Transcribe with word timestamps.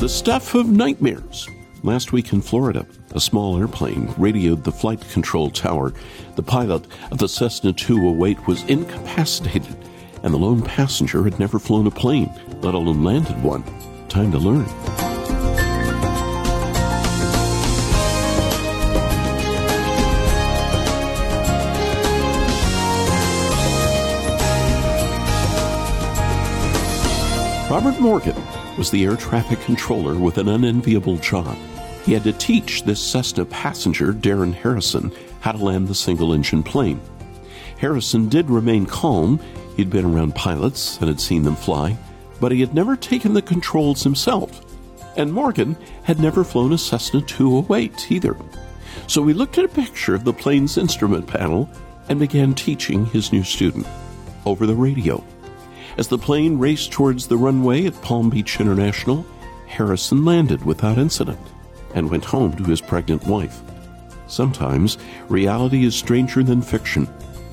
The 0.00 0.08
stuff 0.08 0.54
of 0.54 0.66
nightmares. 0.66 1.46
Last 1.82 2.10
week 2.10 2.32
in 2.32 2.40
Florida, 2.40 2.86
a 3.14 3.20
small 3.20 3.58
airplane 3.58 4.14
radioed 4.16 4.64
the 4.64 4.72
flight 4.72 5.06
control 5.10 5.50
tower. 5.50 5.92
The 6.36 6.42
pilot 6.42 6.86
of 7.10 7.18
the 7.18 7.28
Cessna 7.28 7.74
208 7.74 8.46
was 8.46 8.62
incapacitated, 8.62 9.76
and 10.22 10.32
the 10.32 10.38
lone 10.38 10.62
passenger 10.62 11.22
had 11.22 11.38
never 11.38 11.58
flown 11.58 11.86
a 11.86 11.90
plane, 11.90 12.32
let 12.62 12.72
alone 12.72 13.04
landed 13.04 13.42
one. 13.42 13.62
Time 14.08 14.32
to 14.32 14.38
learn. 14.38 14.64
Robert 27.68 28.00
Morgan 28.00 28.42
was 28.80 28.90
the 28.90 29.04
air 29.04 29.16
traffic 29.16 29.60
controller 29.60 30.14
with 30.14 30.38
an 30.38 30.48
unenviable 30.48 31.18
job. 31.18 31.54
He 32.06 32.14
had 32.14 32.24
to 32.24 32.32
teach 32.32 32.82
this 32.82 32.98
Cessna 32.98 33.44
passenger, 33.44 34.14
Darren 34.14 34.54
Harrison, 34.54 35.12
how 35.40 35.52
to 35.52 35.62
land 35.62 35.86
the 35.86 35.94
single 35.94 36.32
engine 36.32 36.62
plane. 36.62 36.98
Harrison 37.76 38.30
did 38.30 38.48
remain 38.48 38.86
calm. 38.86 39.38
He'd 39.76 39.90
been 39.90 40.06
around 40.06 40.34
pilots 40.34 40.96
and 40.96 41.08
had 41.08 41.20
seen 41.20 41.42
them 41.42 41.56
fly, 41.56 41.98
but 42.40 42.52
he 42.52 42.60
had 42.60 42.74
never 42.74 42.96
taken 42.96 43.34
the 43.34 43.42
controls 43.42 44.02
himself. 44.02 44.64
And 45.14 45.30
Morgan 45.30 45.76
had 46.04 46.18
never 46.18 46.42
flown 46.42 46.72
a 46.72 46.78
Cessna 46.78 47.20
208 47.20 48.10
either. 48.10 48.34
So 49.08 49.26
he 49.26 49.34
looked 49.34 49.58
at 49.58 49.66
a 49.66 49.68
picture 49.68 50.14
of 50.14 50.24
the 50.24 50.32
plane's 50.32 50.78
instrument 50.78 51.26
panel 51.26 51.68
and 52.08 52.18
began 52.18 52.54
teaching 52.54 53.04
his 53.04 53.30
new 53.30 53.44
student 53.44 53.86
over 54.46 54.64
the 54.64 54.74
radio. 54.74 55.22
As 56.00 56.08
the 56.08 56.16
plane 56.16 56.58
raced 56.58 56.92
towards 56.92 57.26
the 57.26 57.36
runway 57.36 57.84
at 57.84 58.00
Palm 58.00 58.30
Beach 58.30 58.58
International, 58.58 59.26
Harrison 59.66 60.24
landed 60.24 60.64
without 60.64 60.96
incident 60.96 61.38
and 61.94 62.10
went 62.10 62.24
home 62.24 62.56
to 62.56 62.64
his 62.64 62.80
pregnant 62.80 63.26
wife. 63.26 63.60
Sometimes 64.26 64.96
reality 65.28 65.84
is 65.84 65.94
stranger 65.94 66.42
than 66.42 66.62
fiction, 66.62 67.06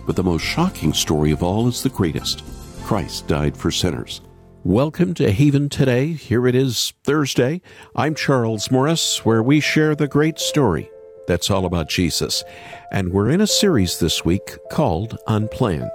but 0.06 0.16
the 0.16 0.24
most 0.24 0.44
shocking 0.44 0.94
story 0.94 1.32
of 1.32 1.44
all 1.44 1.68
is 1.68 1.84
the 1.84 1.90
greatest. 1.90 2.42
Christ 2.86 3.28
died 3.28 3.58
for 3.58 3.70
sinners. 3.70 4.22
Welcome 4.64 5.14
to 5.16 5.30
Haven 5.30 5.68
Today. 5.68 6.14
Here 6.14 6.48
it 6.48 6.56
is 6.56 6.94
Thursday. 7.04 7.62
I'm 7.98 8.16
Charles 8.16 8.72
Morris, 8.72 9.26
where 9.26 9.44
we 9.44 9.60
share 9.60 9.94
the 9.94 10.08
great 10.08 10.40
story 10.40 10.90
that's 11.28 11.52
all 11.52 11.66
about 11.66 11.90
Jesus. 11.90 12.46
And 12.94 13.12
we're 13.12 13.30
in 13.30 13.42
a 13.42 13.48
series 13.48 14.00
this 14.00 14.24
week 14.24 14.56
called 14.72 15.18
Unplanned. 15.28 15.92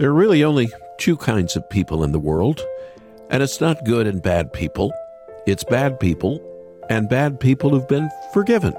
There 0.00 0.10
are 0.10 0.14
really 0.14 0.42
only 0.42 0.72
two 0.98 1.16
kinds 1.16 1.56
of 1.56 1.68
people 1.70 2.04
in 2.04 2.12
the 2.12 2.18
world, 2.18 2.60
and 3.30 3.42
it's 3.42 3.60
not 3.60 3.84
good 3.84 4.06
and 4.06 4.22
bad 4.22 4.52
people. 4.52 4.92
It's 5.46 5.64
bad 5.64 5.98
people 5.98 6.40
and 6.90 7.08
bad 7.08 7.40
people 7.40 7.70
who've 7.70 7.88
been 7.88 8.10
forgiven. 8.32 8.74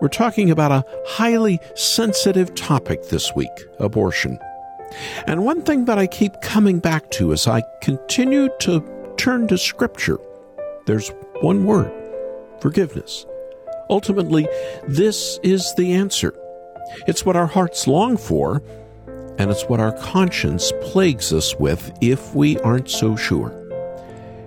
We're 0.00 0.08
talking 0.08 0.50
about 0.50 0.72
a 0.72 0.84
highly 1.06 1.60
sensitive 1.76 2.54
topic 2.54 3.04
this 3.04 3.34
week 3.36 3.52
abortion. 3.78 4.38
And 5.26 5.44
one 5.44 5.62
thing 5.62 5.84
that 5.86 5.98
I 5.98 6.06
keep 6.06 6.40
coming 6.42 6.80
back 6.80 7.10
to 7.12 7.32
as 7.32 7.46
I 7.46 7.62
continue 7.80 8.48
to 8.60 8.84
turn 9.16 9.46
to 9.48 9.56
Scripture, 9.56 10.18
there's 10.86 11.10
one 11.40 11.64
word 11.64 11.92
forgiveness. 12.60 13.26
Ultimately, 13.90 14.46
this 14.88 15.38
is 15.42 15.72
the 15.76 15.92
answer. 15.92 16.34
It's 17.06 17.24
what 17.24 17.36
our 17.36 17.46
hearts 17.46 17.86
long 17.86 18.16
for 18.16 18.62
and 19.38 19.50
it's 19.50 19.64
what 19.64 19.80
our 19.80 19.92
conscience 19.92 20.72
plagues 20.82 21.32
us 21.32 21.56
with 21.56 21.92
if 22.00 22.34
we 22.34 22.58
aren't 22.60 22.90
so 22.90 23.16
sure. 23.16 23.58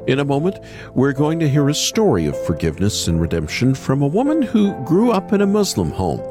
In 0.07 0.19
a 0.19 0.25
moment, 0.25 0.59
we're 0.93 1.13
going 1.13 1.39
to 1.39 1.49
hear 1.49 1.67
a 1.67 1.73
story 1.73 2.27
of 2.27 2.45
forgiveness 2.45 3.07
and 3.07 3.19
redemption 3.19 3.73
from 3.73 4.03
a 4.03 4.07
woman 4.07 4.43
who 4.43 4.73
grew 4.85 5.11
up 5.11 5.33
in 5.33 5.41
a 5.41 5.47
Muslim 5.47 5.89
home. 5.89 6.21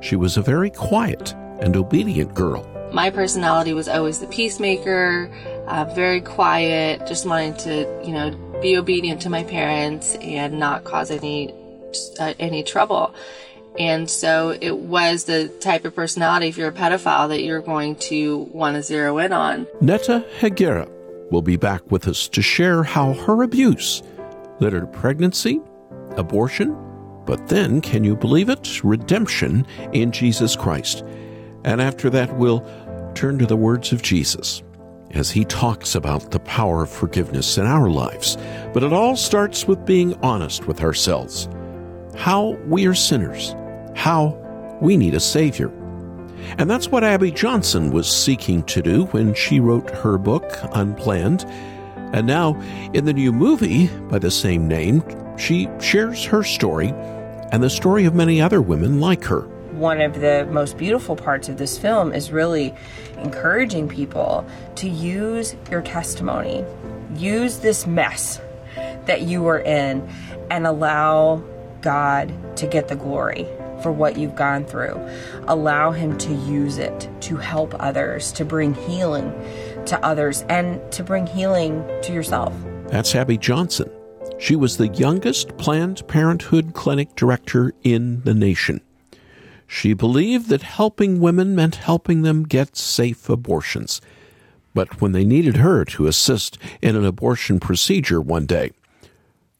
She 0.00 0.16
was 0.16 0.36
a 0.36 0.42
very 0.42 0.70
quiet 0.70 1.32
and 1.60 1.76
obedient 1.76 2.34
girl. 2.34 2.68
My 2.92 3.10
personality 3.10 3.72
was 3.72 3.88
always 3.88 4.18
the 4.18 4.26
peacemaker, 4.26 5.30
uh, 5.68 5.84
very 5.94 6.20
quiet, 6.20 7.06
just 7.06 7.24
wanting 7.24 7.54
to, 7.58 8.02
you 8.04 8.12
know, 8.12 8.36
be 8.60 8.76
obedient 8.76 9.22
to 9.22 9.30
my 9.30 9.44
parents 9.44 10.16
and 10.16 10.58
not 10.58 10.84
cause 10.84 11.10
any 11.10 11.54
uh, 12.18 12.34
any 12.40 12.62
trouble. 12.62 13.14
And 13.78 14.08
so 14.08 14.56
it 14.60 14.78
was 14.78 15.24
the 15.24 15.48
type 15.48 15.84
of 15.84 15.94
personality, 15.94 16.48
if 16.48 16.56
you're 16.56 16.68
a 16.68 16.72
pedophile, 16.72 17.28
that 17.28 17.42
you're 17.42 17.60
going 17.60 17.96
to 17.96 18.38
want 18.52 18.76
to 18.76 18.82
zero 18.82 19.18
in 19.18 19.32
on. 19.32 19.66
Netta 19.80 20.24
Higuera 20.38 20.88
will 21.30 21.42
be 21.42 21.56
back 21.56 21.90
with 21.90 22.06
us 22.06 22.28
to 22.28 22.42
share 22.42 22.84
how 22.84 23.14
her 23.14 23.42
abuse 23.42 24.02
led 24.60 24.72
her 24.72 24.80
to 24.80 24.86
pregnancy, 24.86 25.60
abortion, 26.16 26.76
but 27.26 27.48
then, 27.48 27.80
can 27.80 28.04
you 28.04 28.14
believe 28.14 28.48
it? 28.48 28.84
Redemption 28.84 29.66
in 29.92 30.12
Jesus 30.12 30.56
Christ. 30.56 31.02
And 31.64 31.80
after 31.80 32.10
that, 32.10 32.36
we'll 32.36 32.60
turn 33.14 33.38
to 33.38 33.46
the 33.46 33.56
words 33.56 33.92
of 33.92 34.02
Jesus 34.02 34.62
as 35.12 35.30
he 35.30 35.44
talks 35.44 35.94
about 35.94 36.32
the 36.32 36.40
power 36.40 36.82
of 36.82 36.90
forgiveness 36.90 37.56
in 37.56 37.66
our 37.66 37.88
lives. 37.88 38.36
But 38.72 38.82
it 38.82 38.92
all 38.92 39.16
starts 39.16 39.66
with 39.66 39.86
being 39.86 40.14
honest 40.22 40.66
with 40.66 40.82
ourselves. 40.82 41.48
How 42.16 42.58
we 42.66 42.86
are 42.86 42.94
sinners 42.94 43.54
how 43.94 44.38
we 44.80 44.96
need 44.96 45.14
a 45.14 45.20
Savior. 45.20 45.72
And 46.58 46.70
that's 46.70 46.88
what 46.88 47.04
Abby 47.04 47.30
Johnson 47.30 47.90
was 47.90 48.08
seeking 48.08 48.62
to 48.64 48.82
do 48.82 49.04
when 49.06 49.34
she 49.34 49.60
wrote 49.60 49.90
her 49.90 50.18
book, 50.18 50.44
Unplanned. 50.72 51.44
And 52.12 52.26
now, 52.26 52.60
in 52.92 53.06
the 53.06 53.12
new 53.12 53.32
movie 53.32 53.88
by 54.08 54.18
the 54.18 54.30
same 54.30 54.68
name, 54.68 55.02
she 55.36 55.68
shares 55.80 56.24
her 56.26 56.44
story 56.44 56.88
and 57.50 57.62
the 57.62 57.70
story 57.70 58.04
of 58.04 58.14
many 58.14 58.40
other 58.40 58.60
women 58.60 59.00
like 59.00 59.24
her. 59.24 59.40
One 59.72 60.00
of 60.00 60.20
the 60.20 60.46
most 60.50 60.76
beautiful 60.76 61.16
parts 61.16 61.48
of 61.48 61.56
this 61.56 61.76
film 61.78 62.12
is 62.12 62.30
really 62.30 62.74
encouraging 63.18 63.88
people 63.88 64.46
to 64.76 64.88
use 64.88 65.56
your 65.70 65.82
testimony, 65.82 66.64
use 67.16 67.58
this 67.58 67.86
mess 67.86 68.40
that 69.06 69.22
you 69.22 69.42
were 69.42 69.58
in, 69.58 70.08
and 70.50 70.66
allow 70.66 71.42
God 71.80 72.32
to 72.58 72.66
get 72.66 72.88
the 72.88 72.96
glory 72.96 73.48
for 73.84 73.92
what 73.92 74.16
you've 74.16 74.34
gone 74.34 74.64
through. 74.64 74.98
Allow 75.46 75.90
Him 75.92 76.16
to 76.16 76.32
use 76.32 76.78
it 76.78 77.06
to 77.20 77.36
help 77.36 77.74
others, 77.78 78.32
to 78.32 78.42
bring 78.42 78.72
healing 78.72 79.30
to 79.84 80.02
others, 80.02 80.42
and 80.48 80.80
to 80.90 81.04
bring 81.04 81.26
healing 81.26 81.84
to 82.02 82.14
yourself. 82.14 82.54
That's 82.86 83.14
Abby 83.14 83.36
Johnson. 83.36 83.90
She 84.38 84.56
was 84.56 84.78
the 84.78 84.88
youngest 84.88 85.58
Planned 85.58 86.08
Parenthood 86.08 86.72
clinic 86.72 87.14
director 87.14 87.74
in 87.82 88.22
the 88.22 88.32
nation. 88.32 88.80
She 89.66 89.92
believed 89.92 90.48
that 90.48 90.62
helping 90.62 91.20
women 91.20 91.54
meant 91.54 91.76
helping 91.76 92.22
them 92.22 92.44
get 92.44 92.76
safe 92.76 93.28
abortions. 93.28 94.00
But 94.72 95.02
when 95.02 95.12
they 95.12 95.26
needed 95.26 95.58
her 95.58 95.84
to 95.84 96.06
assist 96.06 96.56
in 96.80 96.96
an 96.96 97.04
abortion 97.04 97.60
procedure 97.60 98.22
one 98.22 98.46
day, 98.46 98.72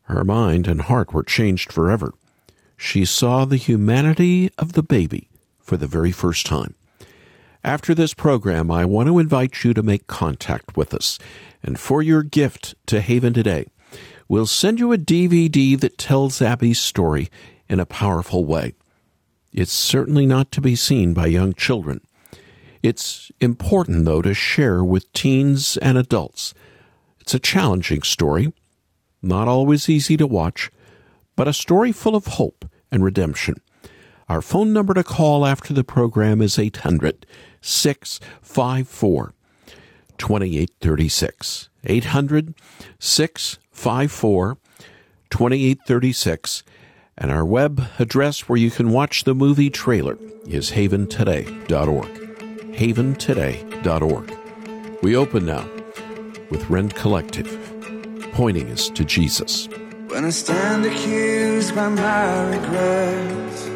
her 0.05 0.25
mind 0.25 0.67
and 0.67 0.81
heart 0.81 1.13
were 1.13 1.23
changed 1.23 1.71
forever 1.71 2.15
she 2.77 3.05
saw 3.05 3.45
the 3.45 3.57
humanity 3.57 4.51
of 4.59 4.73
the 4.73 4.83
baby 4.83 5.29
for 5.61 5.77
the 5.77 5.87
very 5.87 6.13
first 6.13 6.47
time. 6.47 6.75
After 7.63 7.95
this 7.95 8.13
program, 8.13 8.71
I 8.71 8.85
want 8.85 9.09
to 9.09 9.19
invite 9.19 9.65
you 9.65 9.73
to 9.73 9.83
make 9.83 10.07
contact 10.07 10.77
with 10.77 10.93
us. 10.93 11.19
And 11.63 11.81
for 11.81 12.03
your 12.03 12.23
gift 12.23 12.75
to 12.87 13.01
Haven 13.01 13.33
today, 13.33 13.67
we'll 14.29 14.47
send 14.47 14.79
you 14.79 14.93
a 14.93 14.99
DVD 14.99 15.81
that 15.81 15.97
tells 15.97 16.43
Abby's 16.43 16.81
story 16.81 17.31
in 17.69 17.81
a 17.81 17.87
powerful 17.87 18.45
way. 18.45 18.75
It's 19.53 19.73
certainly 19.73 20.27
not 20.27 20.53
to 20.53 20.61
be 20.61 20.77
seen 20.77 21.15
by 21.15 21.27
young 21.27 21.55
children. 21.55 22.03
It's 22.83 23.31
important, 23.41 24.05
though, 24.05 24.21
to 24.21 24.35
share 24.35 24.85
with 24.85 25.11
teens 25.15 25.79
and 25.79 25.97
adults. 25.97 26.53
It's 27.21 27.33
a 27.33 27.39
challenging 27.39 28.03
story, 28.03 28.53
not 29.23 29.49
always 29.49 29.89
easy 29.89 30.19
to 30.19 30.27
watch, 30.27 30.71
but 31.37 31.49
a 31.49 31.53
story 31.53 31.93
full 31.93 32.17
of 32.17 32.27
hope 32.27 32.65
and 32.91 33.05
redemption. 33.05 33.57
Our 34.29 34.41
phone 34.41 34.73
number 34.73 34.95
to 34.95 35.05
call 35.05 35.45
after 35.45 35.75
the 35.75 35.85
program 35.85 36.41
is 36.41 36.59
800 36.59 37.27
654 37.61 39.35
2836. 40.17 41.69
800 41.85 42.55
654 42.99 44.59
2836. 45.31 46.63
And 47.17 47.31
our 47.31 47.45
web 47.45 47.83
address 47.99 48.49
where 48.49 48.59
you 48.59 48.71
can 48.71 48.91
watch 48.91 49.25
the 49.25 49.35
movie 49.35 49.71
trailer 49.71 50.19
is 50.47 50.73
haventoday.org. 50.73 52.09
Haventoday.org. 52.75 54.39
We 55.03 55.17
open 55.17 55.47
now 55.47 55.69
with 56.51 56.69
Rend 56.69 56.95
Collective, 56.95 57.49
pointing 58.33 58.71
us 58.71 58.91
to 58.91 59.05
Jesus. 59.05 59.69
When 60.09 60.25
I 60.25 60.31
stand 60.31 60.85
accused 60.87 61.75
by 61.75 61.89
my 61.89 62.57
regrets 62.57 63.67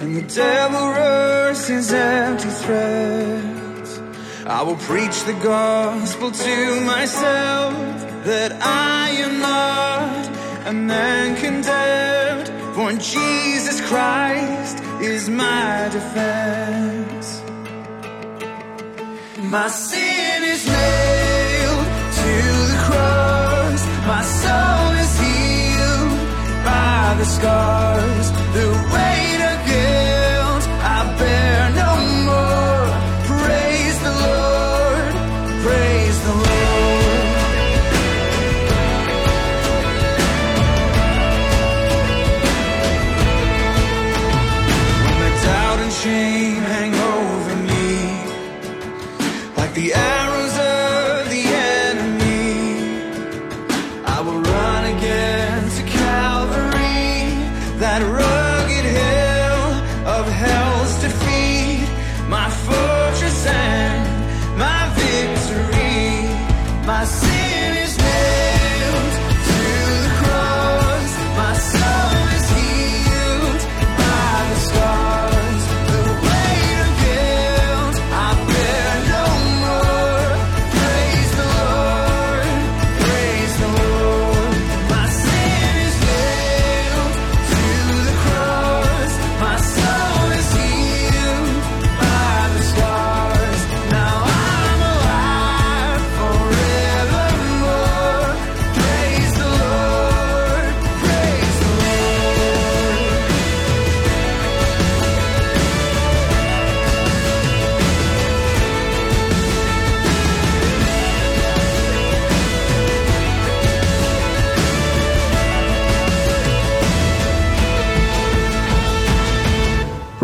And 0.00 0.16
the 0.16 0.22
devil 0.22 0.88
roars 0.98 1.66
his 1.68 1.92
empty 1.92 2.48
threats 2.48 4.00
I 4.46 4.62
will 4.62 4.76
preach 4.76 5.22
the 5.24 5.34
gospel 5.42 6.30
to 6.30 6.80
myself 6.80 7.74
That 8.24 8.52
I 8.62 9.10
am 9.10 9.40
not 9.40 10.34
a 10.66 10.72
man 10.72 11.36
condemned. 11.36 12.48
For 12.74 12.92
Jesus 12.92 13.80
Christ 13.82 14.82
is 15.00 15.28
my 15.28 15.88
defense. 15.92 17.42
My 19.42 19.68
sin 19.68 20.42
is 20.42 20.66
nailed 20.66 21.03
the 27.18 27.24
scars. 27.24 28.30
The 28.56 28.66
weight 28.92 29.40
of 29.50 29.58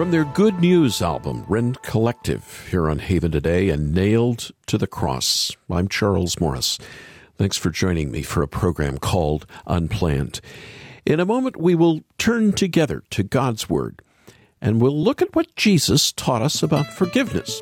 From 0.01 0.13
their 0.13 0.25
Good 0.25 0.61
News 0.61 1.03
album, 1.03 1.45
Rend 1.47 1.83
Collective, 1.83 2.67
here 2.71 2.89
on 2.89 3.01
Haven 3.01 3.33
today, 3.33 3.69
and 3.69 3.93
Nailed 3.93 4.51
to 4.65 4.79
the 4.79 4.87
Cross. 4.87 5.55
I'm 5.69 5.89
Charles 5.89 6.41
Morris. 6.41 6.79
Thanks 7.37 7.59
for 7.59 7.69
joining 7.69 8.11
me 8.11 8.23
for 8.23 8.43
a 8.43 8.49
program 8.49 8.97
called 8.97 9.45
Unplanned. 9.67 10.41
In 11.05 11.21
a 11.21 11.27
moment, 11.27 11.59
we 11.59 11.75
will 11.75 12.01
turn 12.17 12.55
together 12.55 13.03
to 13.11 13.23
God's 13.23 13.69
Word, 13.69 14.01
and 14.63 14.81
we'll 14.81 14.99
look 14.99 15.21
at 15.21 15.37
what 15.37 15.55
Jesus 15.55 16.13
taught 16.13 16.41
us 16.41 16.63
about 16.63 16.87
forgiveness. 16.87 17.61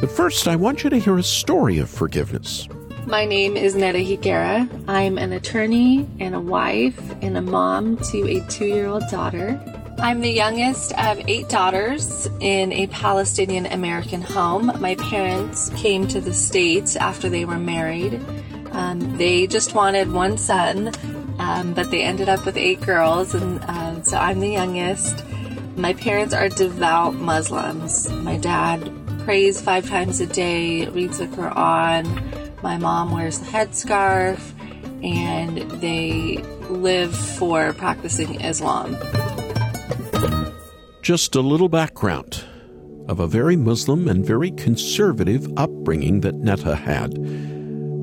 But 0.00 0.10
first, 0.10 0.48
I 0.48 0.56
want 0.56 0.84
you 0.84 0.88
to 0.88 0.98
hear 0.98 1.18
a 1.18 1.22
story 1.22 1.76
of 1.76 1.90
forgiveness. 1.90 2.66
My 3.06 3.26
name 3.26 3.58
is 3.58 3.74
Netta 3.74 3.98
Higuera. 3.98 4.66
I'm 4.88 5.18
an 5.18 5.34
attorney 5.34 6.08
and 6.18 6.34
a 6.34 6.40
wife 6.40 6.98
and 7.20 7.36
a 7.36 7.42
mom 7.42 7.98
to 8.04 8.26
a 8.26 8.40
two 8.48 8.64
year 8.64 8.86
old 8.86 9.06
daughter. 9.10 9.60
I'm 10.00 10.20
the 10.20 10.30
youngest 10.30 10.92
of 10.96 11.20
eight 11.26 11.48
daughters 11.48 12.28
in 12.38 12.72
a 12.72 12.86
Palestinian 12.86 13.66
American 13.66 14.22
home. 14.22 14.70
My 14.80 14.94
parents 14.94 15.70
came 15.70 16.06
to 16.08 16.20
the 16.20 16.32
States 16.32 16.94
after 16.94 17.28
they 17.28 17.44
were 17.44 17.58
married. 17.58 18.24
Um, 18.70 19.16
they 19.16 19.48
just 19.48 19.74
wanted 19.74 20.12
one 20.12 20.38
son, 20.38 20.92
um, 21.40 21.74
but 21.74 21.90
they 21.90 22.02
ended 22.02 22.28
up 22.28 22.46
with 22.46 22.56
eight 22.56 22.80
girls, 22.80 23.34
and 23.34 23.58
uh, 23.64 24.00
so 24.04 24.16
I'm 24.16 24.38
the 24.38 24.50
youngest. 24.50 25.24
My 25.76 25.94
parents 25.94 26.32
are 26.32 26.48
devout 26.48 27.14
Muslims. 27.14 28.08
My 28.08 28.36
dad 28.36 28.92
prays 29.24 29.60
five 29.60 29.88
times 29.88 30.20
a 30.20 30.26
day, 30.26 30.86
reads 30.86 31.18
the 31.18 31.26
Quran. 31.26 32.62
My 32.62 32.78
mom 32.78 33.10
wears 33.10 33.40
a 33.40 33.44
headscarf, 33.44 34.38
and 35.02 35.58
they 35.80 36.36
live 36.70 37.16
for 37.16 37.72
practicing 37.72 38.40
Islam. 38.40 38.96
Just 41.08 41.36
a 41.36 41.40
little 41.40 41.70
background 41.70 42.44
of 43.08 43.18
a 43.18 43.26
very 43.26 43.56
Muslim 43.56 44.08
and 44.08 44.22
very 44.26 44.50
conservative 44.50 45.50
upbringing 45.56 46.20
that 46.20 46.34
Netta 46.34 46.76
had. 46.76 47.14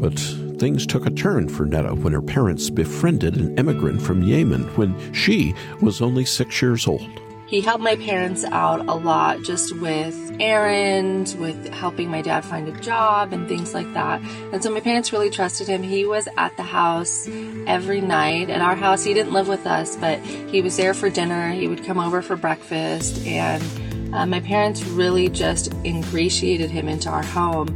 But 0.02 0.18
things 0.60 0.88
took 0.88 1.06
a 1.06 1.12
turn 1.12 1.48
for 1.48 1.68
Netta 1.68 1.94
when 1.94 2.14
her 2.14 2.22
parents 2.24 2.72
befriended 2.72 3.38
an 3.38 3.60
immigrant 3.60 4.02
from 4.02 4.24
Yemen 4.24 4.64
when 4.76 5.14
she 5.14 5.54
was 5.84 6.02
only 6.02 6.26
six 6.26 6.64
years 6.64 6.88
old. 6.88 7.08
He 7.56 7.62
helped 7.62 7.86
my 7.86 7.96
parents 7.96 8.44
out 8.44 8.82
a 8.82 8.96
lot 8.96 9.42
just 9.42 9.74
with 9.78 10.36
errands, 10.42 11.38
with 11.38 11.70
helping 11.70 12.12
my 12.12 12.22
dad 12.22 12.44
find 12.44 12.68
a 12.68 12.78
job 12.82 13.32
and 13.32 13.48
things 13.48 13.74
like 13.74 13.94
that. 13.94 14.22
And 14.52 14.62
so 14.62 14.70
my 14.70 14.82
parents 14.82 15.14
really 15.14 15.30
trusted 15.30 15.70
him. 15.70 15.82
He 15.82 16.06
was 16.06 16.28
at 16.36 16.58
the 16.58 16.64
house 16.64 17.30
every 17.66 18.02
night 18.02 18.50
at 18.50 18.60
our 18.60 18.76
house. 18.76 19.06
He 19.06 19.14
didn't 19.14 19.32
live 19.32 19.48
with 19.48 19.66
us, 19.66 19.96
but 19.96 20.20
he 20.20 20.62
was 20.62 20.76
there 20.76 20.94
for 20.94 21.10
dinner. 21.10 21.54
He 21.54 21.70
would 21.70 21.86
come 21.86 21.98
over 21.98 22.22
for 22.22 22.36
breakfast. 22.36 23.26
And 23.26 24.14
uh, 24.14 24.26
my 24.26 24.42
parents 24.42 24.84
really 24.84 25.30
just 25.30 25.74
ingratiated 25.86 26.70
him 26.70 26.90
into 26.90 27.08
our 27.08 27.24
home. 27.24 27.70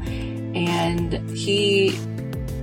And 0.58 1.14
he 1.30 1.98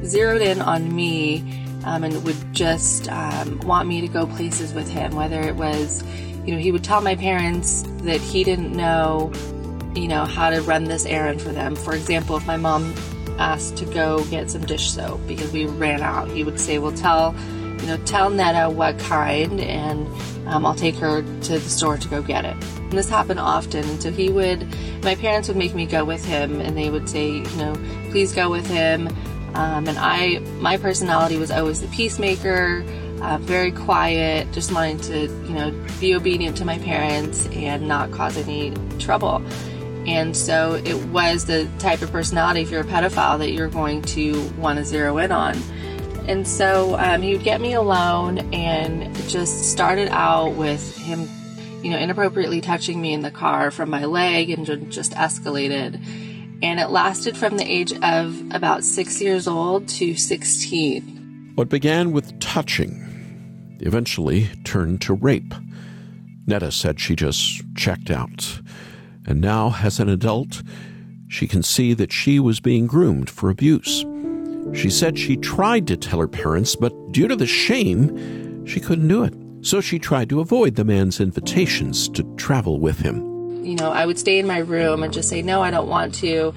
zeroed 0.04 0.42
in 0.42 0.60
on 0.60 0.94
me 0.94 1.65
um, 1.86 2.02
and 2.02 2.22
would 2.24 2.52
just 2.52 3.08
um, 3.08 3.60
want 3.60 3.88
me 3.88 4.00
to 4.00 4.08
go 4.08 4.26
places 4.26 4.74
with 4.74 4.88
him, 4.88 5.14
whether 5.14 5.40
it 5.40 5.54
was, 5.54 6.02
you 6.44 6.52
know, 6.52 6.58
he 6.58 6.72
would 6.72 6.84
tell 6.84 7.00
my 7.00 7.14
parents 7.14 7.84
that 8.02 8.20
he 8.20 8.44
didn't 8.44 8.72
know, 8.72 9.32
you 9.94 10.08
know, 10.08 10.24
how 10.24 10.50
to 10.50 10.60
run 10.62 10.84
this 10.84 11.06
errand 11.06 11.40
for 11.40 11.50
them. 11.50 11.76
For 11.76 11.94
example, 11.94 12.36
if 12.36 12.46
my 12.46 12.56
mom 12.56 12.92
asked 13.38 13.76
to 13.76 13.84
go 13.86 14.24
get 14.24 14.50
some 14.50 14.62
dish 14.62 14.90
soap 14.90 15.20
because 15.28 15.52
we 15.52 15.66
ran 15.66 16.02
out, 16.02 16.28
he 16.28 16.42
would 16.42 16.58
say, 16.58 16.78
well, 16.78 16.92
tell, 16.92 17.34
you 17.80 17.86
know, 17.86 17.96
tell 17.98 18.30
Netta 18.30 18.68
what 18.68 18.98
kind 18.98 19.60
and 19.60 20.08
um, 20.48 20.66
I'll 20.66 20.74
take 20.74 20.96
her 20.96 21.22
to 21.22 21.52
the 21.52 21.60
store 21.60 21.98
to 21.98 22.08
go 22.08 22.20
get 22.20 22.44
it. 22.44 22.56
And 22.78 22.92
this 22.92 23.08
happened 23.08 23.40
often. 23.40 23.88
And 23.88 24.02
so 24.02 24.10
he 24.10 24.28
would, 24.28 24.66
my 25.04 25.14
parents 25.14 25.46
would 25.48 25.56
make 25.56 25.74
me 25.74 25.86
go 25.86 26.04
with 26.04 26.24
him 26.24 26.60
and 26.60 26.76
they 26.76 26.90
would 26.90 27.08
say, 27.08 27.28
you 27.28 27.56
know, 27.56 27.74
please 28.10 28.32
go 28.32 28.50
with 28.50 28.66
him. 28.66 29.08
Um, 29.56 29.88
and 29.88 29.98
I, 29.98 30.38
my 30.60 30.76
personality 30.76 31.38
was 31.38 31.50
always 31.50 31.80
the 31.80 31.88
peacemaker, 31.88 32.84
uh, 33.22 33.38
very 33.38 33.72
quiet, 33.72 34.52
just 34.52 34.70
wanting 34.70 35.00
to, 35.00 35.20
you 35.22 35.54
know, 35.54 35.86
be 35.98 36.14
obedient 36.14 36.58
to 36.58 36.66
my 36.66 36.78
parents 36.78 37.46
and 37.46 37.88
not 37.88 38.10
cause 38.10 38.36
any 38.36 38.74
trouble. 38.98 39.42
And 40.06 40.36
so 40.36 40.74
it 40.84 41.02
was 41.06 41.46
the 41.46 41.68
type 41.78 42.02
of 42.02 42.12
personality, 42.12 42.60
if 42.60 42.70
you're 42.70 42.82
a 42.82 42.84
pedophile, 42.84 43.38
that 43.38 43.52
you're 43.52 43.68
going 43.68 44.02
to 44.02 44.46
want 44.58 44.78
to 44.78 44.84
zero 44.84 45.16
in 45.16 45.32
on. 45.32 45.56
And 46.28 46.46
so 46.46 46.98
um, 46.98 47.22
he 47.22 47.32
would 47.32 47.42
get 47.42 47.58
me 47.60 47.72
alone 47.72 48.52
and 48.52 49.16
just 49.28 49.72
started 49.72 50.08
out 50.08 50.50
with 50.50 50.96
him, 50.98 51.28
you 51.82 51.90
know, 51.90 51.98
inappropriately 51.98 52.60
touching 52.60 53.00
me 53.00 53.14
in 53.14 53.22
the 53.22 53.30
car 53.30 53.70
from 53.70 53.88
my 53.88 54.04
leg 54.04 54.50
and 54.50 54.66
just 54.92 55.12
escalated. 55.12 55.98
And 56.62 56.80
it 56.80 56.88
lasted 56.88 57.36
from 57.36 57.56
the 57.56 57.70
age 57.70 57.92
of 58.02 58.40
about 58.50 58.82
six 58.82 59.20
years 59.20 59.46
old 59.46 59.88
to 59.88 60.16
16. 60.16 61.52
What 61.54 61.68
began 61.68 62.12
with 62.12 62.38
touching 62.40 63.02
eventually 63.80 64.48
turned 64.64 65.00
to 65.02 65.14
rape. 65.14 65.54
Netta 66.46 66.70
said 66.70 67.00
she 67.00 67.14
just 67.16 67.62
checked 67.74 68.10
out. 68.10 68.60
And 69.26 69.40
now, 69.40 69.76
as 69.82 69.98
an 69.98 70.08
adult, 70.08 70.62
she 71.28 71.46
can 71.46 71.62
see 71.62 71.92
that 71.94 72.12
she 72.12 72.38
was 72.38 72.60
being 72.60 72.86
groomed 72.86 73.28
for 73.28 73.50
abuse. 73.50 74.04
She 74.72 74.90
said 74.90 75.18
she 75.18 75.36
tried 75.36 75.86
to 75.88 75.96
tell 75.96 76.20
her 76.20 76.28
parents, 76.28 76.76
but 76.76 76.92
due 77.12 77.28
to 77.28 77.36
the 77.36 77.46
shame, 77.46 78.64
she 78.66 78.80
couldn't 78.80 79.08
do 79.08 79.24
it. 79.24 79.34
So 79.62 79.80
she 79.80 79.98
tried 79.98 80.28
to 80.30 80.40
avoid 80.40 80.76
the 80.76 80.84
man's 80.84 81.20
invitations 81.20 82.08
to 82.10 82.22
travel 82.36 82.78
with 82.78 83.00
him. 83.00 83.35
You 83.66 83.74
know, 83.74 83.90
I 83.90 84.06
would 84.06 84.18
stay 84.18 84.38
in 84.38 84.46
my 84.46 84.58
room 84.58 85.02
and 85.02 85.12
just 85.12 85.28
say, 85.28 85.42
no, 85.42 85.60
I 85.60 85.72
don't 85.72 85.88
want 85.88 86.14
to, 86.16 86.54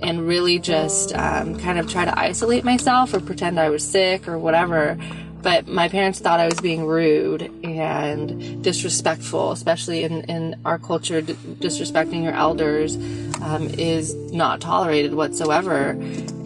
and 0.00 0.28
really 0.28 0.60
just 0.60 1.12
um, 1.12 1.58
kind 1.58 1.78
of 1.78 1.90
try 1.90 2.04
to 2.04 2.16
isolate 2.16 2.62
myself 2.62 3.12
or 3.12 3.20
pretend 3.20 3.58
I 3.58 3.68
was 3.68 3.84
sick 3.84 4.28
or 4.28 4.38
whatever. 4.38 4.96
but 5.42 5.66
my 5.66 5.88
parents 5.88 6.20
thought 6.20 6.38
I 6.38 6.46
was 6.46 6.60
being 6.60 6.86
rude 6.86 7.50
and 7.64 8.62
disrespectful, 8.62 9.50
especially 9.50 10.04
in, 10.04 10.22
in 10.22 10.60
our 10.64 10.78
culture. 10.78 11.20
D- 11.20 11.34
disrespecting 11.34 12.22
your 12.22 12.32
elders 12.32 12.94
um, 13.42 13.66
is 13.66 14.14
not 14.32 14.60
tolerated 14.60 15.14
whatsoever. 15.14 15.90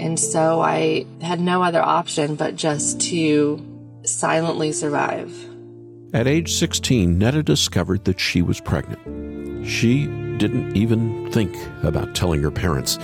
And 0.00 0.18
so 0.18 0.62
I 0.62 1.04
had 1.20 1.40
no 1.40 1.62
other 1.62 1.82
option 1.82 2.36
but 2.36 2.56
just 2.56 3.02
to 3.12 3.62
silently 4.04 4.72
survive. 4.72 5.30
At 6.14 6.26
age 6.26 6.54
16, 6.54 7.18
Netta 7.18 7.42
discovered 7.42 8.06
that 8.06 8.18
she 8.18 8.40
was 8.40 8.60
pregnant. 8.60 9.25
She 9.66 10.06
didn't 10.38 10.76
even 10.76 11.30
think 11.32 11.54
about 11.82 12.14
telling 12.14 12.42
her 12.42 12.50
parents. 12.50 12.98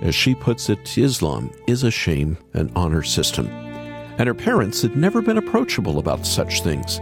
As 0.00 0.14
she 0.14 0.34
puts 0.34 0.68
it, 0.68 0.98
Islam 0.98 1.50
is 1.66 1.84
a 1.84 1.90
shame 1.90 2.38
and 2.54 2.72
honor 2.74 3.02
system 3.02 3.48
and 4.18 4.26
her 4.26 4.34
parents 4.34 4.82
had 4.82 4.96
never 4.96 5.22
been 5.22 5.38
approachable 5.38 5.98
about 5.98 6.26
such 6.26 6.62
things. 6.62 6.98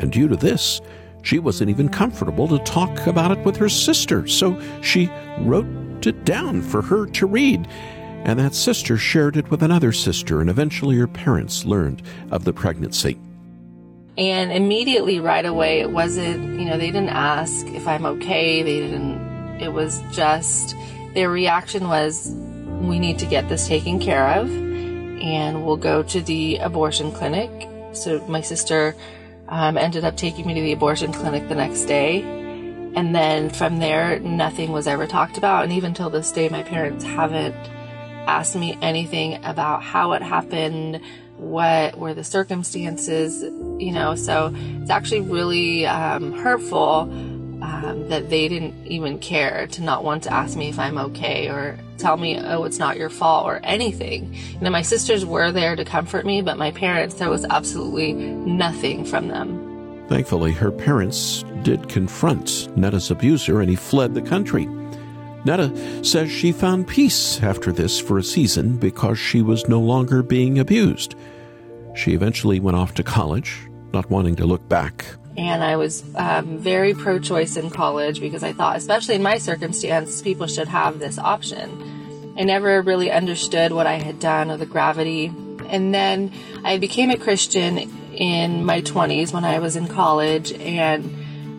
And 0.00 0.12
due 0.12 0.28
to 0.28 0.36
this, 0.36 0.80
she 1.22 1.38
wasn't 1.38 1.70
even 1.70 1.88
comfortable 1.88 2.48
to 2.48 2.58
talk 2.60 3.06
about 3.06 3.30
it 3.30 3.44
with 3.44 3.56
her 3.56 3.68
sister, 3.68 4.26
so 4.26 4.60
she 4.80 5.10
wrote 5.40 5.66
it 6.06 6.24
down 6.24 6.62
for 6.62 6.80
her 6.82 7.06
to 7.06 7.26
read. 7.26 7.66
And 8.24 8.38
that 8.38 8.54
sister 8.54 8.96
shared 8.96 9.36
it 9.36 9.50
with 9.50 9.62
another 9.62 9.92
sister, 9.92 10.40
and 10.40 10.48
eventually 10.48 10.96
her 10.96 11.06
parents 11.06 11.64
learned 11.64 12.02
of 12.30 12.44
the 12.44 12.52
pregnancy. 12.52 13.18
And 14.18 14.50
immediately, 14.50 15.20
right 15.20 15.46
away, 15.46 15.78
it 15.78 15.92
wasn't, 15.92 16.58
you 16.58 16.66
know, 16.66 16.76
they 16.76 16.90
didn't 16.90 17.10
ask 17.10 17.64
if 17.68 17.86
I'm 17.86 18.04
okay. 18.04 18.64
They 18.64 18.80
didn't, 18.80 19.60
it 19.60 19.72
was 19.72 20.02
just, 20.10 20.74
their 21.14 21.30
reaction 21.30 21.86
was, 21.86 22.28
we 22.80 22.98
need 22.98 23.20
to 23.20 23.26
get 23.26 23.48
this 23.48 23.68
taken 23.68 24.00
care 24.00 24.28
of 24.38 24.50
and 24.50 25.64
we'll 25.64 25.76
go 25.76 26.02
to 26.02 26.20
the 26.20 26.56
abortion 26.56 27.12
clinic. 27.12 27.50
So 27.92 28.18
my 28.26 28.40
sister 28.40 28.96
um, 29.48 29.78
ended 29.78 30.04
up 30.04 30.16
taking 30.16 30.46
me 30.46 30.54
to 30.54 30.60
the 30.60 30.72
abortion 30.72 31.12
clinic 31.12 31.48
the 31.48 31.54
next 31.54 31.84
day. 31.84 32.22
And 32.22 33.14
then 33.14 33.50
from 33.50 33.78
there, 33.78 34.18
nothing 34.18 34.72
was 34.72 34.88
ever 34.88 35.06
talked 35.06 35.38
about. 35.38 35.62
And 35.62 35.72
even 35.72 35.94
till 35.94 36.10
this 36.10 36.32
day, 36.32 36.48
my 36.48 36.64
parents 36.64 37.04
haven't 37.04 37.54
asked 38.26 38.56
me 38.56 38.76
anything 38.82 39.44
about 39.44 39.82
how 39.82 40.12
it 40.12 40.22
happened, 40.22 41.00
what 41.38 41.96
were 41.98 42.14
the 42.14 42.24
circumstances, 42.24 43.42
you 43.42 43.92
know. 43.92 44.14
So 44.14 44.52
it's 44.54 44.90
actually 44.90 45.20
really 45.20 45.86
um, 45.86 46.32
hurtful 46.32 47.10
um, 47.62 48.08
that 48.08 48.30
they 48.30 48.48
didn't 48.48 48.86
even 48.86 49.18
care 49.18 49.66
to 49.68 49.82
not 49.82 50.04
want 50.04 50.24
to 50.24 50.32
ask 50.32 50.56
me 50.56 50.68
if 50.68 50.78
I'm 50.78 50.98
okay 50.98 51.48
or 51.48 51.78
tell 51.96 52.16
me, 52.16 52.38
oh, 52.38 52.64
it's 52.64 52.78
not 52.78 52.96
your 52.96 53.10
fault 53.10 53.46
or 53.46 53.60
anything. 53.64 54.34
You 54.34 54.60
know, 54.60 54.70
my 54.70 54.82
sisters 54.82 55.24
were 55.24 55.50
there 55.50 55.76
to 55.76 55.84
comfort 55.84 56.24
me, 56.24 56.42
but 56.42 56.56
my 56.56 56.70
parents, 56.70 57.16
there 57.16 57.30
was 57.30 57.44
absolutely 57.44 58.12
nothing 58.12 59.04
from 59.04 59.28
them. 59.28 60.06
Thankfully, 60.08 60.52
her 60.52 60.70
parents 60.70 61.44
did 61.62 61.88
confront 61.88 62.74
Netta's 62.76 63.10
abuser 63.10 63.60
and 63.60 63.68
he 63.68 63.76
fled 63.76 64.14
the 64.14 64.22
country. 64.22 64.66
Netta 65.44 66.04
says 66.04 66.30
she 66.30 66.52
found 66.52 66.88
peace 66.88 67.42
after 67.42 67.72
this 67.72 67.98
for 67.98 68.18
a 68.18 68.22
season 68.22 68.76
because 68.76 69.18
she 69.18 69.42
was 69.42 69.68
no 69.68 69.80
longer 69.80 70.22
being 70.22 70.58
abused. 70.58 71.14
She 71.94 72.12
eventually 72.12 72.60
went 72.60 72.76
off 72.76 72.94
to 72.94 73.02
college, 73.02 73.68
not 73.92 74.10
wanting 74.10 74.36
to 74.36 74.46
look 74.46 74.68
back 74.68 75.04
and 75.38 75.62
I 75.62 75.76
was 75.76 76.02
um, 76.16 76.58
very 76.58 76.94
pro 76.94 77.20
choice 77.20 77.56
in 77.56 77.70
college 77.70 78.20
because 78.20 78.42
I 78.42 78.52
thought, 78.52 78.76
especially 78.76 79.14
in 79.14 79.22
my 79.22 79.38
circumstance, 79.38 80.20
people 80.20 80.48
should 80.48 80.66
have 80.66 80.98
this 80.98 81.16
option. 81.16 82.34
I 82.36 82.42
never 82.42 82.82
really 82.82 83.12
understood 83.12 83.72
what 83.72 83.86
I 83.86 83.94
had 83.94 84.18
done 84.18 84.50
or 84.50 84.56
the 84.56 84.66
gravity. 84.66 85.26
And 85.68 85.94
then 85.94 86.32
I 86.64 86.78
became 86.78 87.10
a 87.10 87.16
Christian 87.16 87.78
in 88.14 88.64
my 88.64 88.82
20s 88.82 89.32
when 89.32 89.44
I 89.44 89.60
was 89.60 89.76
in 89.76 89.86
college, 89.86 90.52
and 90.52 91.04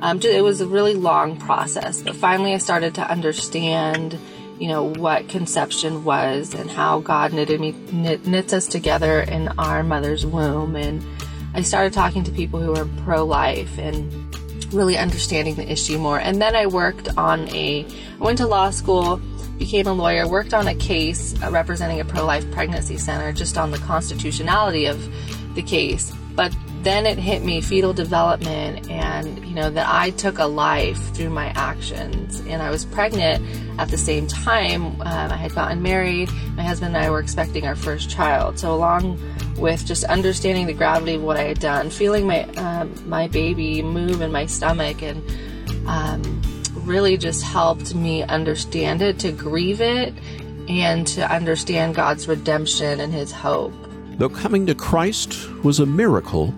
um, 0.01 0.19
it 0.21 0.43
was 0.43 0.61
a 0.61 0.67
really 0.67 0.95
long 0.95 1.37
process. 1.37 2.01
But 2.01 2.15
finally, 2.15 2.53
I 2.53 2.57
started 2.57 2.95
to 2.95 3.01
understand, 3.09 4.17
you 4.59 4.67
know, 4.67 4.83
what 4.83 5.27
conception 5.29 6.03
was 6.03 6.53
and 6.53 6.69
how 6.69 6.99
God 7.01 7.33
knitted 7.33 7.59
me, 7.59 7.71
knit, 7.91 8.25
knits 8.25 8.53
us 8.53 8.67
together 8.67 9.19
in 9.21 9.49
our 9.59 9.83
mother's 9.83 10.25
womb. 10.25 10.75
And 10.75 11.05
I 11.53 11.61
started 11.61 11.93
talking 11.93 12.23
to 12.23 12.31
people 12.31 12.59
who 12.59 12.73
were 12.73 12.87
pro 13.03 13.25
life 13.25 13.77
and 13.77 14.29
really 14.73 14.97
understanding 14.97 15.55
the 15.55 15.69
issue 15.69 15.97
more. 15.97 16.19
And 16.19 16.41
then 16.41 16.55
I 16.55 16.67
worked 16.67 17.09
on 17.17 17.49
a, 17.49 17.85
I 18.19 18.23
went 18.23 18.37
to 18.37 18.47
law 18.47 18.69
school, 18.69 19.19
became 19.57 19.87
a 19.87 19.93
lawyer, 19.93 20.27
worked 20.27 20.53
on 20.53 20.67
a 20.67 20.75
case 20.75 21.35
uh, 21.43 21.51
representing 21.51 21.99
a 21.99 22.05
pro 22.05 22.25
life 22.25 22.49
pregnancy 22.51 22.97
center 22.97 23.33
just 23.33 23.57
on 23.57 23.71
the 23.71 23.79
constitutionality 23.79 24.85
of 24.85 24.97
the 25.55 25.61
case. 25.61 26.13
But 26.35 26.55
then 26.83 27.05
it 27.05 27.17
hit 27.17 27.43
me 27.43 27.61
fetal 27.61 27.93
development 27.93 28.89
and 28.89 29.45
you 29.45 29.53
know 29.53 29.69
that 29.69 29.87
I 29.87 30.11
took 30.11 30.39
a 30.39 30.45
life 30.45 31.13
through 31.13 31.29
my 31.29 31.47
actions. 31.55 32.39
And 32.41 32.61
I 32.61 32.69
was 32.69 32.85
pregnant 32.85 33.45
at 33.79 33.89
the 33.89 33.97
same 33.97 34.27
time 34.27 35.01
um, 35.01 35.31
I 35.31 35.35
had 35.35 35.53
gotten 35.53 35.81
married. 35.81 36.29
My 36.55 36.63
husband 36.63 36.95
and 36.95 37.05
I 37.05 37.09
were 37.09 37.19
expecting 37.19 37.65
our 37.65 37.75
first 37.75 38.09
child. 38.09 38.59
So 38.59 38.73
along 38.73 39.19
with 39.57 39.85
just 39.85 40.03
understanding 40.05 40.67
the 40.67 40.73
gravity 40.73 41.15
of 41.15 41.23
what 41.23 41.37
I 41.37 41.43
had 41.43 41.59
done, 41.59 41.89
feeling 41.89 42.25
my 42.25 42.43
um, 42.55 42.93
my 43.09 43.27
baby 43.27 43.81
move 43.81 44.21
in 44.21 44.31
my 44.31 44.45
stomach, 44.45 45.01
and 45.01 45.21
um, 45.87 46.41
really 46.75 47.17
just 47.17 47.43
helped 47.43 47.93
me 47.93 48.23
understand 48.23 49.01
it, 49.01 49.19
to 49.19 49.31
grieve 49.31 49.81
it, 49.81 50.13
and 50.69 51.05
to 51.07 51.29
understand 51.29 51.95
God's 51.95 52.27
redemption 52.27 52.99
and 52.99 53.13
His 53.13 53.31
hope. 53.31 53.73
Though 54.19 54.27
coming 54.27 54.65
to 54.65 54.75
Christ 54.75 55.49
was 55.63 55.79
a 55.79 55.85
miracle, 55.85 56.53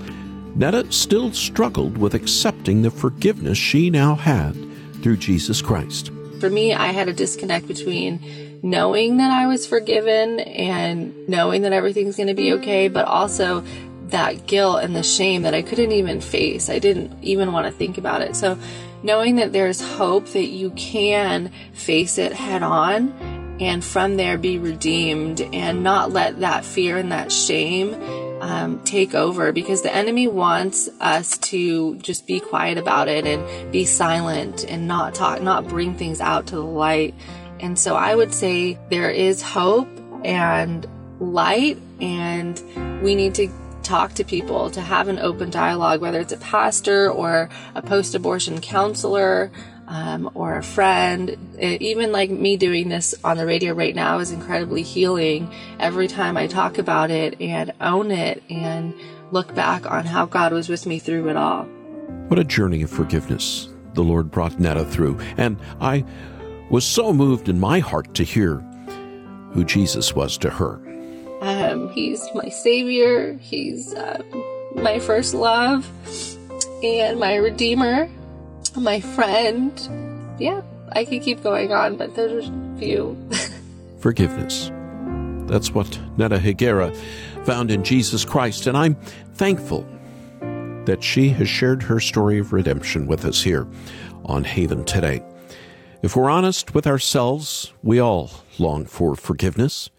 Netta 0.56 0.92
still 0.92 1.32
struggled 1.32 1.96
with 1.96 2.16
accepting 2.16 2.82
the 2.82 2.90
forgiveness 2.90 3.56
she 3.60 3.92
now 3.92 4.16
had 4.16 4.56
through 5.04 5.18
Jesus 5.18 5.62
Christ. 5.62 6.10
For 6.40 6.50
me, 6.50 6.74
I 6.74 6.88
had 6.88 7.08
a 7.08 7.14
disconnect 7.14 7.68
between 7.68 8.60
knowing 8.64 9.18
that 9.18 9.30
I 9.30 9.46
was 9.46 9.68
forgiven 9.68 10.40
and 10.40 11.30
knowing 11.30 11.62
that 11.62 11.72
everything's 11.72 12.18
going 12.18 12.30
to 12.30 12.34
be 12.34 12.54
okay, 12.54 12.88
but 12.88 13.06
also 13.06 13.64
that 14.08 14.48
guilt 14.48 14.84
and 14.84 14.96
the 14.96 15.04
shame 15.04 15.44
that 15.44 15.54
I 15.54 15.62
couldn't 15.62 15.92
even 15.92 16.20
face. 16.20 16.68
I 16.68 16.80
didn't 16.80 17.24
even 17.24 17.52
want 17.52 17.68
to 17.68 17.72
think 17.72 18.00
about 18.00 18.24
it. 18.24 18.36
So, 18.36 18.58
knowing 19.04 19.36
that 19.36 19.54
there's 19.54 19.82
hope 19.82 20.26
that 20.30 20.48
you 20.48 20.72
can 20.72 21.52
face 21.74 22.18
it 22.18 22.34
head 22.34 22.64
on 22.64 23.41
and 23.62 23.86
from 23.86 24.18
there 24.18 24.40
be 24.40 24.58
redeemed 24.58 25.40
and 25.40 25.84
not 25.84 26.12
let 26.12 26.40
that 26.40 26.66
fear 26.66 26.98
and 26.98 27.12
that 27.12 27.32
shame 27.32 27.94
um, 28.42 28.84
take 28.84 29.14
over 29.14 29.52
because 29.52 29.84
the 29.84 29.94
enemy 29.94 30.28
wants 30.28 30.90
us 31.00 31.38
to 31.38 31.96
just 31.98 32.26
be 32.26 32.40
quiet 32.40 32.80
about 32.80 33.08
it 33.08 33.28
and 33.28 33.72
be 33.72 33.86
silent 33.86 34.66
and 34.68 34.88
not 34.88 35.14
talk, 35.14 35.44
not 35.44 35.68
bring 35.68 35.94
things 35.94 36.20
out 36.20 36.48
to 36.48 36.56
the 36.56 36.64
light. 36.64 37.14
And 37.60 37.78
so 37.78 37.96
I 37.96 38.16
would 38.16 38.34
say 38.34 38.80
there 38.90 39.12
is 39.12 39.44
hope 39.44 39.88
and 40.26 40.88
light, 41.20 41.78
and 42.00 42.60
we 43.04 43.14
need 43.14 43.36
to 43.36 43.48
talk 43.84 44.14
to 44.14 44.24
people, 44.24 44.72
to 44.72 44.82
have 44.82 45.08
an 45.08 45.20
open 45.20 45.52
dialogue, 45.52 46.02
whether 46.02 46.20
it's 46.20 46.34
a 46.34 46.38
pastor 46.38 47.12
or 47.12 47.50
a 47.76 47.82
post 47.84 48.16
abortion 48.16 48.60
counselor. 48.60 49.52
Um, 49.92 50.32
or 50.36 50.56
a 50.56 50.64
friend, 50.64 51.38
it, 51.60 51.82
even 51.82 52.14
like 52.14 52.30
me 52.30 52.56
doing 52.56 52.88
this 52.88 53.14
on 53.26 53.36
the 53.36 53.46
radio 53.46 53.74
right 53.74 53.94
now 53.94 54.20
is 54.20 54.32
incredibly 54.32 54.84
healing 54.84 55.52
every 55.82 56.08
time 56.08 56.38
I 56.38 56.48
talk 56.48 56.78
about 56.78 57.12
it 57.12 57.42
and 57.42 57.74
own 57.82 58.10
it 58.10 58.42
and 58.50 58.94
look 59.32 59.54
back 59.54 59.92
on 59.92 60.06
how 60.06 60.28
God 60.28 60.54
was 60.54 60.70
with 60.70 60.86
me 60.86 60.98
through 60.98 61.28
it 61.28 61.36
all. 61.36 61.66
What 62.30 62.40
a 62.40 62.46
journey 62.46 62.84
of 62.84 62.90
forgiveness 62.90 63.68
the 63.94 64.02
Lord 64.02 64.32
brought 64.32 64.62
Netta 64.62 64.86
through. 64.86 65.20
And 65.36 65.58
I 65.82 66.06
was 66.70 66.86
so 66.86 67.12
moved 67.12 67.50
in 67.50 67.60
my 67.60 67.80
heart 67.80 68.14
to 68.14 68.24
hear 68.24 68.60
who 69.52 69.66
Jesus 69.66 70.16
was 70.16 70.38
to 70.38 70.50
her. 70.50 70.80
Um, 71.42 71.90
he's 71.90 72.26
my 72.34 72.48
savior. 72.48 73.34
He's 73.42 73.94
uh, 73.94 74.24
my 74.76 75.00
first 75.00 75.34
love 75.34 75.90
and 76.82 77.20
my 77.20 77.36
redeemer, 77.36 78.10
my 78.78 79.00
friend. 79.00 80.36
Yeah, 80.40 80.62
I 80.92 81.06
could 81.06 81.22
keep 81.22 81.44
going 81.44 81.72
on, 81.72 81.98
but 81.98 82.16
there's 82.16 82.48
a 82.48 82.76
few. 82.80 83.18
Forgiveness. 84.00 84.72
That's 85.48 85.72
what 85.72 86.00
Netta 86.18 86.38
Higuera 86.38 86.96
found 87.46 87.72
in 87.72 87.84
Jesus 87.84 88.26
Christ, 88.26 88.68
and 88.68 88.78
I'm 88.78 88.96
thankful 89.34 89.86
that 90.86 91.04
she 91.04 91.30
has 91.30 91.48
shared 91.48 91.84
her 91.84 92.00
story 92.00 92.40
of 92.40 92.54
redemption 92.54 93.08
with 93.08 93.26
us 93.26 93.44
here 93.44 93.68
on 94.26 94.44
Haven 94.44 94.86
today. 94.86 95.24
If 96.02 96.16
we're 96.16 96.30
honest 96.30 96.74
with 96.74 96.88
ourselves, 96.88 97.74
we 97.84 98.00
all 98.00 98.32
long 98.58 98.86
for 98.86 99.16
forgiveness. 99.16 99.90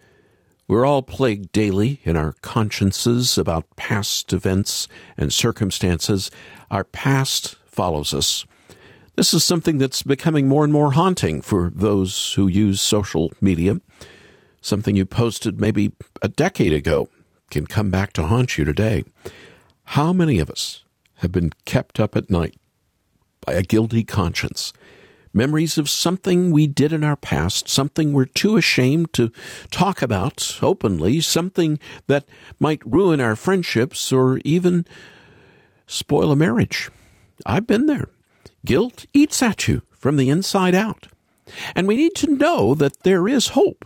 We're 0.67 0.87
all 0.87 1.03
plagued 1.03 1.53
daily 1.53 2.01
in 2.05 2.17
our 2.17 2.35
consciences 2.41 3.37
about 3.37 3.77
past 3.77 4.33
events 4.33 4.89
and 5.17 5.33
circumstances. 5.33 6.31
Our 6.71 6.85
past 6.85 7.57
follows 7.67 8.15
us. 8.15 8.47
This 9.15 9.35
is 9.35 9.45
something 9.45 9.77
that's 9.77 10.03
becoming 10.03 10.49
more 10.49 10.65
and 10.65 10.73
more 10.73 10.93
haunting 10.93 11.43
for 11.43 11.71
those 11.75 12.33
who 12.33 12.49
use 12.49 12.81
social 12.81 13.31
media. 13.43 13.79
Something 14.63 14.97
you 14.97 15.05
posted 15.05 15.61
maybe 15.61 15.93
a 16.23 16.29
decade 16.29 16.73
ago 16.73 17.11
can 17.51 17.67
come 17.67 17.91
back 17.91 18.15
to 18.15 18.23
haunt 18.23 18.57
you 18.57 18.65
today. 18.65 19.05
How 19.85 20.15
many 20.15 20.39
of 20.39 20.49
us 20.49 20.85
have 21.17 21.31
been 21.31 21.53
kept 21.67 22.01
up 22.01 22.17
at 22.17 22.31
night 22.31 22.57
by 23.45 23.53
a 23.53 23.63
guilty 23.63 24.03
conscience? 24.03 24.73
Memories 25.35 25.77
of 25.77 25.91
something 25.91 26.51
we 26.51 26.67
did 26.67 26.91
in 26.91 27.05
our 27.05 27.17
past, 27.17 27.69
something 27.69 28.15
we're 28.15 28.25
too 28.25 28.57
ashamed 28.57 29.13
to 29.13 29.31
talk 29.71 30.01
about 30.01 30.59
openly, 30.63 31.21
something 31.21 31.79
that 32.07 32.25
might 32.59 32.81
ruin 32.87 33.21
our 33.21 33.37
friendships 33.37 34.11
or 34.11 34.39
even 34.39 34.87
spoil 35.87 36.33
a 36.33 36.37
marriage. 36.37 36.91
I've 37.45 37.67
been 37.67 37.85
there. 37.87 38.09
Guilt 38.65 39.07
eats 39.13 39.43
at 39.43 39.69
you 39.69 39.83
from 39.91 40.17
the 40.17 40.31
inside 40.31 40.75
out. 40.75 41.09
And 41.75 41.87
we 41.87 41.97
need 41.97 42.15
to 42.17 42.35
know 42.35 42.75
that 42.75 43.03
there 43.03 43.29
is 43.29 43.49
hope. 43.49 43.85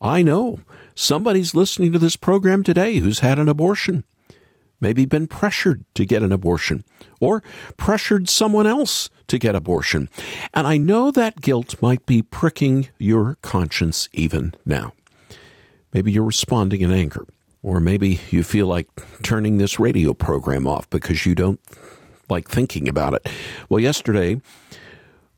I 0.00 0.22
know 0.22 0.60
somebody's 0.94 1.54
listening 1.54 1.92
to 1.92 1.98
this 1.98 2.16
program 2.16 2.62
today 2.62 2.96
who's 2.96 3.20
had 3.20 3.38
an 3.38 3.48
abortion, 3.48 4.04
maybe 4.80 5.04
been 5.04 5.26
pressured 5.26 5.84
to 5.94 6.04
get 6.04 6.22
an 6.22 6.32
abortion, 6.32 6.84
or 7.20 7.42
pressured 7.76 8.28
someone 8.28 8.66
else 8.66 9.10
to 9.28 9.38
get 9.38 9.54
abortion. 9.54 10.08
And 10.52 10.66
I 10.66 10.76
know 10.78 11.10
that 11.10 11.40
guilt 11.40 11.80
might 11.80 12.06
be 12.06 12.22
pricking 12.22 12.88
your 12.98 13.36
conscience 13.42 14.08
even 14.12 14.54
now. 14.64 14.92
Maybe 15.92 16.12
you're 16.12 16.24
responding 16.24 16.80
in 16.80 16.92
anger, 16.92 17.26
or 17.62 17.80
maybe 17.80 18.20
you 18.30 18.42
feel 18.42 18.66
like 18.66 18.88
turning 19.22 19.58
this 19.58 19.78
radio 19.78 20.14
program 20.14 20.66
off 20.66 20.88
because 20.90 21.26
you 21.26 21.34
don't 21.34 21.60
like 22.30 22.48
thinking 22.48 22.88
about 22.88 23.14
it. 23.14 23.28
Well, 23.68 23.80
yesterday, 23.80 24.40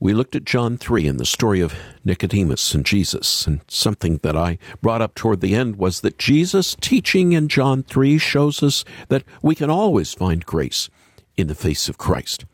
we 0.00 0.14
looked 0.14 0.34
at 0.34 0.44
John 0.44 0.76
3 0.78 1.06
and 1.06 1.20
the 1.20 1.24
story 1.24 1.60
of 1.60 1.74
Nicodemus 2.04 2.74
and 2.74 2.84
Jesus. 2.84 3.46
And 3.46 3.60
something 3.68 4.18
that 4.24 4.36
I 4.36 4.58
brought 4.80 5.00
up 5.00 5.14
toward 5.14 5.40
the 5.40 5.54
end 5.54 5.76
was 5.76 6.00
that 6.00 6.18
Jesus' 6.18 6.76
teaching 6.80 7.32
in 7.32 7.46
John 7.48 7.84
3 7.84 8.18
shows 8.18 8.62
us 8.62 8.84
that 9.08 9.22
we 9.42 9.54
can 9.54 9.70
always 9.70 10.12
find 10.12 10.44
grace 10.44 10.90
in 11.36 11.46
the 11.46 11.54
face 11.54 11.88
of 11.88 11.98
Christ. 11.98 12.44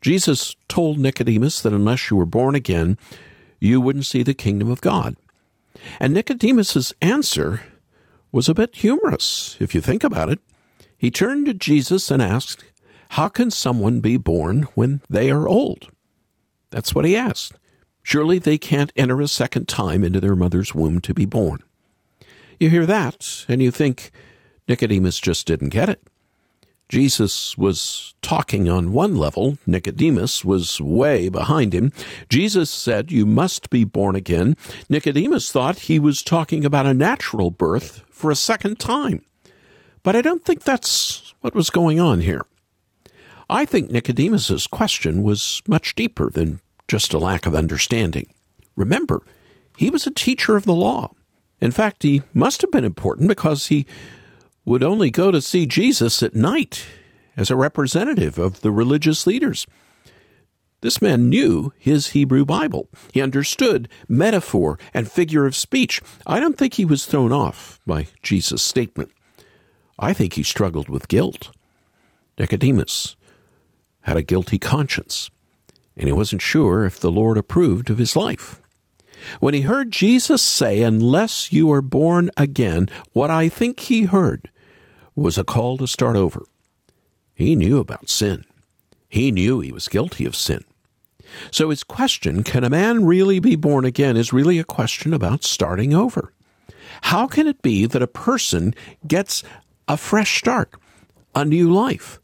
Jesus 0.00 0.56
told 0.68 0.98
Nicodemus 0.98 1.60
that 1.62 1.72
unless 1.72 2.10
you 2.10 2.16
were 2.16 2.26
born 2.26 2.54
again, 2.54 2.98
you 3.60 3.80
wouldn't 3.80 4.06
see 4.06 4.22
the 4.22 4.34
kingdom 4.34 4.70
of 4.70 4.80
God. 4.80 5.16
And 6.00 6.12
Nicodemus's 6.14 6.92
answer 7.00 7.62
was 8.32 8.48
a 8.48 8.54
bit 8.54 8.74
humorous, 8.74 9.56
if 9.60 9.74
you 9.74 9.80
think 9.80 10.02
about 10.02 10.30
it. 10.30 10.40
He 10.98 11.10
turned 11.10 11.46
to 11.46 11.54
Jesus 11.54 12.10
and 12.10 12.20
asked, 12.20 12.64
How 13.10 13.28
can 13.28 13.50
someone 13.50 14.00
be 14.00 14.16
born 14.16 14.62
when 14.74 15.00
they 15.08 15.30
are 15.30 15.48
old? 15.48 15.90
That's 16.70 16.94
what 16.94 17.04
he 17.04 17.16
asked. 17.16 17.54
Surely 18.02 18.38
they 18.38 18.58
can't 18.58 18.92
enter 18.96 19.20
a 19.20 19.28
second 19.28 19.68
time 19.68 20.04
into 20.04 20.20
their 20.20 20.36
mother's 20.36 20.74
womb 20.74 21.00
to 21.00 21.14
be 21.14 21.24
born. 21.24 21.62
You 22.60 22.70
hear 22.70 22.86
that, 22.86 23.44
and 23.48 23.62
you 23.62 23.70
think 23.70 24.10
Nicodemus 24.68 25.18
just 25.18 25.46
didn't 25.46 25.70
get 25.70 25.88
it. 25.88 26.02
Jesus 26.88 27.58
was 27.58 28.14
talking 28.22 28.68
on 28.68 28.92
one 28.92 29.16
level, 29.16 29.58
Nicodemus 29.66 30.44
was 30.44 30.80
way 30.80 31.28
behind 31.28 31.74
him. 31.74 31.92
Jesus 32.28 32.70
said, 32.70 33.10
You 33.10 33.26
must 33.26 33.70
be 33.70 33.82
born 33.82 34.14
again. 34.14 34.56
Nicodemus 34.88 35.50
thought 35.50 35.80
he 35.80 35.98
was 35.98 36.22
talking 36.22 36.64
about 36.64 36.86
a 36.86 36.94
natural 36.94 37.50
birth 37.50 38.04
for 38.08 38.30
a 38.30 38.36
second 38.36 38.78
time. 38.78 39.24
But 40.04 40.14
I 40.14 40.22
don't 40.22 40.44
think 40.44 40.62
that's 40.62 41.34
what 41.40 41.56
was 41.56 41.70
going 41.70 41.98
on 41.98 42.20
here. 42.20 42.46
I 43.48 43.64
think 43.64 43.90
Nicodemus's 43.90 44.66
question 44.66 45.22
was 45.22 45.62
much 45.68 45.94
deeper 45.94 46.30
than 46.30 46.60
just 46.88 47.12
a 47.12 47.18
lack 47.18 47.46
of 47.46 47.54
understanding. 47.54 48.26
Remember, 48.74 49.22
he 49.76 49.88
was 49.88 50.06
a 50.06 50.10
teacher 50.10 50.56
of 50.56 50.64
the 50.64 50.74
law. 50.74 51.12
In 51.60 51.70
fact, 51.70 52.02
he 52.02 52.22
must 52.34 52.60
have 52.62 52.72
been 52.72 52.84
important 52.84 53.28
because 53.28 53.66
he 53.66 53.86
would 54.64 54.82
only 54.82 55.10
go 55.10 55.30
to 55.30 55.40
see 55.40 55.64
Jesus 55.64 56.22
at 56.22 56.34
night 56.34 56.84
as 57.36 57.50
a 57.50 57.56
representative 57.56 58.38
of 58.38 58.62
the 58.62 58.72
religious 58.72 59.26
leaders. 59.26 59.66
This 60.80 61.00
man 61.00 61.28
knew 61.28 61.72
his 61.78 62.08
Hebrew 62.08 62.44
Bible. 62.44 62.88
He 63.12 63.22
understood 63.22 63.88
metaphor 64.08 64.78
and 64.92 65.10
figure 65.10 65.46
of 65.46 65.56
speech. 65.56 66.00
I 66.26 66.40
don't 66.40 66.58
think 66.58 66.74
he 66.74 66.84
was 66.84 67.06
thrown 67.06 67.32
off 67.32 67.80
by 67.86 68.08
Jesus' 68.22 68.62
statement. 68.62 69.10
I 69.98 70.12
think 70.12 70.34
he 70.34 70.42
struggled 70.42 70.88
with 70.88 71.08
guilt. 71.08 71.50
Nicodemus 72.38 73.16
had 74.06 74.16
a 74.16 74.22
guilty 74.22 74.56
conscience, 74.56 75.30
and 75.96 76.06
he 76.06 76.12
wasn't 76.12 76.40
sure 76.40 76.84
if 76.84 77.00
the 77.00 77.10
Lord 77.10 77.36
approved 77.36 77.90
of 77.90 77.98
his 77.98 78.14
life. 78.14 78.62
When 79.40 79.52
he 79.52 79.62
heard 79.62 79.90
Jesus 79.90 80.42
say, 80.42 80.82
Unless 80.82 81.52
you 81.52 81.72
are 81.72 81.82
born 81.82 82.30
again, 82.36 82.88
what 83.12 83.30
I 83.30 83.48
think 83.48 83.80
he 83.80 84.04
heard 84.04 84.48
was 85.16 85.36
a 85.36 85.42
call 85.44 85.76
to 85.78 85.88
start 85.88 86.14
over. 86.14 86.44
He 87.34 87.56
knew 87.56 87.80
about 87.80 88.08
sin. 88.08 88.44
He 89.08 89.32
knew 89.32 89.58
he 89.58 89.72
was 89.72 89.88
guilty 89.88 90.24
of 90.24 90.36
sin. 90.36 90.62
So 91.50 91.70
his 91.70 91.82
question, 91.82 92.44
can 92.44 92.62
a 92.62 92.70
man 92.70 93.04
really 93.04 93.40
be 93.40 93.56
born 93.56 93.84
again, 93.84 94.16
is 94.16 94.32
really 94.32 94.60
a 94.60 94.64
question 94.64 95.12
about 95.12 95.42
starting 95.42 95.92
over. 95.92 96.32
How 97.02 97.26
can 97.26 97.48
it 97.48 97.60
be 97.60 97.86
that 97.86 98.02
a 98.02 98.06
person 98.06 98.72
gets 99.04 99.42
a 99.88 99.96
fresh 99.96 100.38
start, 100.38 100.70
a 101.34 101.44
new 101.44 101.72
life? 101.72 102.20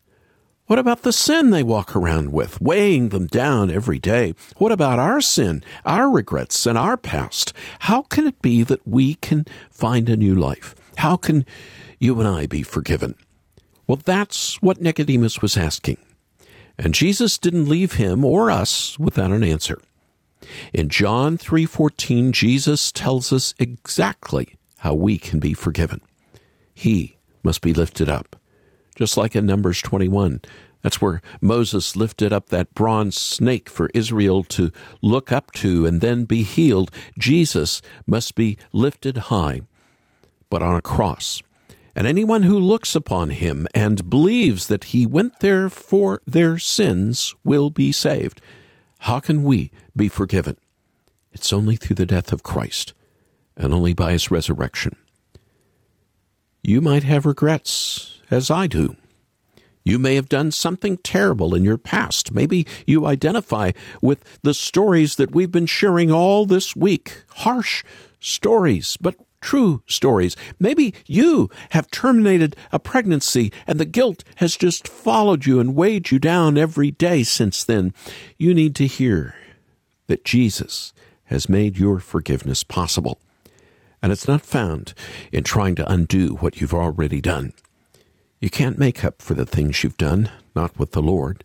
What 0.72 0.78
about 0.78 1.02
the 1.02 1.12
sin 1.12 1.50
they 1.50 1.62
walk 1.62 1.94
around 1.94 2.32
with, 2.32 2.58
weighing 2.58 3.10
them 3.10 3.26
down 3.26 3.70
every 3.70 3.98
day? 3.98 4.34
What 4.56 4.72
about 4.72 4.98
our 4.98 5.20
sin, 5.20 5.62
our 5.84 6.08
regrets, 6.08 6.64
and 6.64 6.78
our 6.78 6.96
past? 6.96 7.52
How 7.80 8.00
can 8.00 8.26
it 8.26 8.40
be 8.40 8.62
that 8.62 8.88
we 8.88 9.16
can 9.16 9.44
find 9.70 10.08
a 10.08 10.16
new 10.16 10.34
life? 10.34 10.74
How 10.96 11.18
can 11.18 11.44
you 11.98 12.18
and 12.18 12.26
I 12.26 12.46
be 12.46 12.62
forgiven? 12.62 13.16
Well, 13.86 14.00
that's 14.02 14.62
what 14.62 14.80
Nicodemus 14.80 15.42
was 15.42 15.58
asking. 15.58 15.98
And 16.78 16.94
Jesus 16.94 17.36
didn't 17.36 17.68
leave 17.68 17.96
him 17.96 18.24
or 18.24 18.50
us 18.50 18.98
without 18.98 19.30
an 19.30 19.44
answer. 19.44 19.78
In 20.72 20.88
John 20.88 21.36
3:14, 21.36 22.32
Jesus 22.32 22.90
tells 22.90 23.30
us 23.30 23.52
exactly 23.58 24.56
how 24.78 24.94
we 24.94 25.18
can 25.18 25.38
be 25.38 25.52
forgiven. 25.52 26.00
He 26.72 27.18
must 27.42 27.60
be 27.60 27.74
lifted 27.74 28.08
up 28.08 28.36
just 29.02 29.16
like 29.16 29.34
in 29.34 29.44
Numbers 29.44 29.82
21. 29.82 30.40
That's 30.80 31.00
where 31.00 31.20
Moses 31.40 31.96
lifted 31.96 32.32
up 32.32 32.50
that 32.50 32.72
bronze 32.72 33.16
snake 33.16 33.68
for 33.68 33.90
Israel 33.94 34.44
to 34.44 34.70
look 35.00 35.32
up 35.32 35.50
to 35.54 35.84
and 35.86 36.00
then 36.00 36.24
be 36.24 36.44
healed. 36.44 36.92
Jesus 37.18 37.82
must 38.06 38.36
be 38.36 38.56
lifted 38.72 39.16
high, 39.26 39.62
but 40.48 40.62
on 40.62 40.76
a 40.76 40.80
cross. 40.80 41.42
And 41.96 42.06
anyone 42.06 42.44
who 42.44 42.56
looks 42.56 42.94
upon 42.94 43.30
him 43.30 43.66
and 43.74 44.08
believes 44.08 44.68
that 44.68 44.84
he 44.94 45.04
went 45.04 45.40
there 45.40 45.68
for 45.68 46.22
their 46.24 46.56
sins 46.60 47.34
will 47.42 47.70
be 47.70 47.90
saved. 47.90 48.40
How 49.00 49.18
can 49.18 49.42
we 49.42 49.72
be 49.96 50.06
forgiven? 50.06 50.56
It's 51.32 51.52
only 51.52 51.74
through 51.74 51.96
the 51.96 52.06
death 52.06 52.32
of 52.32 52.44
Christ 52.44 52.94
and 53.56 53.74
only 53.74 53.94
by 53.94 54.12
his 54.12 54.30
resurrection. 54.30 54.94
You 56.62 56.80
might 56.80 57.02
have 57.02 57.26
regrets 57.26 58.21
as 58.32 58.50
I 58.50 58.66
do. 58.66 58.96
You 59.84 59.98
may 59.98 60.14
have 60.14 60.28
done 60.28 60.52
something 60.52 60.96
terrible 60.98 61.54
in 61.54 61.64
your 61.64 61.78
past. 61.78 62.32
Maybe 62.32 62.66
you 62.86 63.06
identify 63.06 63.72
with 64.00 64.24
the 64.42 64.54
stories 64.54 65.16
that 65.16 65.34
we've 65.34 65.50
been 65.50 65.66
sharing 65.66 66.10
all 66.10 66.46
this 66.46 66.76
week. 66.76 67.24
Harsh 67.30 67.82
stories, 68.20 68.96
but 69.00 69.16
true 69.40 69.82
stories. 69.86 70.36
Maybe 70.60 70.94
you 71.06 71.50
have 71.70 71.90
terminated 71.90 72.54
a 72.70 72.78
pregnancy 72.78 73.52
and 73.66 73.80
the 73.80 73.84
guilt 73.84 74.22
has 74.36 74.56
just 74.56 74.86
followed 74.86 75.46
you 75.46 75.58
and 75.58 75.74
weighed 75.74 76.12
you 76.12 76.20
down 76.20 76.56
every 76.56 76.92
day 76.92 77.24
since 77.24 77.64
then. 77.64 77.92
You 78.38 78.54
need 78.54 78.76
to 78.76 78.86
hear 78.86 79.34
that 80.06 80.24
Jesus 80.24 80.92
has 81.24 81.48
made 81.48 81.76
your 81.76 81.98
forgiveness 81.98 82.62
possible. 82.62 83.18
And 84.00 84.12
it's 84.12 84.28
not 84.28 84.42
found 84.42 84.94
in 85.32 85.44
trying 85.44 85.74
to 85.76 85.92
undo 85.92 86.34
what 86.36 86.60
you've 86.60 86.74
already 86.74 87.20
done. 87.20 87.52
You 88.42 88.50
can't 88.50 88.76
make 88.76 89.04
up 89.04 89.22
for 89.22 89.34
the 89.34 89.46
things 89.46 89.84
you've 89.84 89.96
done, 89.96 90.28
not 90.56 90.76
with 90.76 90.90
the 90.90 91.00
Lord. 91.00 91.44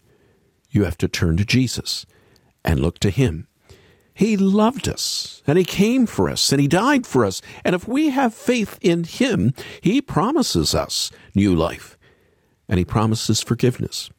You 0.72 0.84
have 0.86 0.98
to 0.98 1.08
turn 1.08 1.38
to 1.38 1.46
Jesus 1.46 2.08
and 2.66 2.80
look 2.80 2.98
to 3.00 3.12
Him. 3.12 3.48
He 4.16 4.36
loved 4.36 4.90
us 4.90 5.44
and 5.46 5.60
He 5.60 5.64
came 5.64 6.08
for 6.08 6.28
us 6.28 6.52
and 6.52 6.60
He 6.60 6.68
died 6.68 7.06
for 7.06 7.24
us. 7.24 7.40
And 7.64 7.76
if 7.76 7.88
we 7.88 8.10
have 8.10 8.34
faith 8.34 8.80
in 8.82 9.04
Him, 9.04 9.54
He 9.80 10.02
promises 10.02 10.74
us 10.74 11.12
new 11.36 11.56
life 11.56 12.00
and 12.68 12.80
He 12.80 12.84
promises 12.84 13.44
forgiveness. 13.44 14.10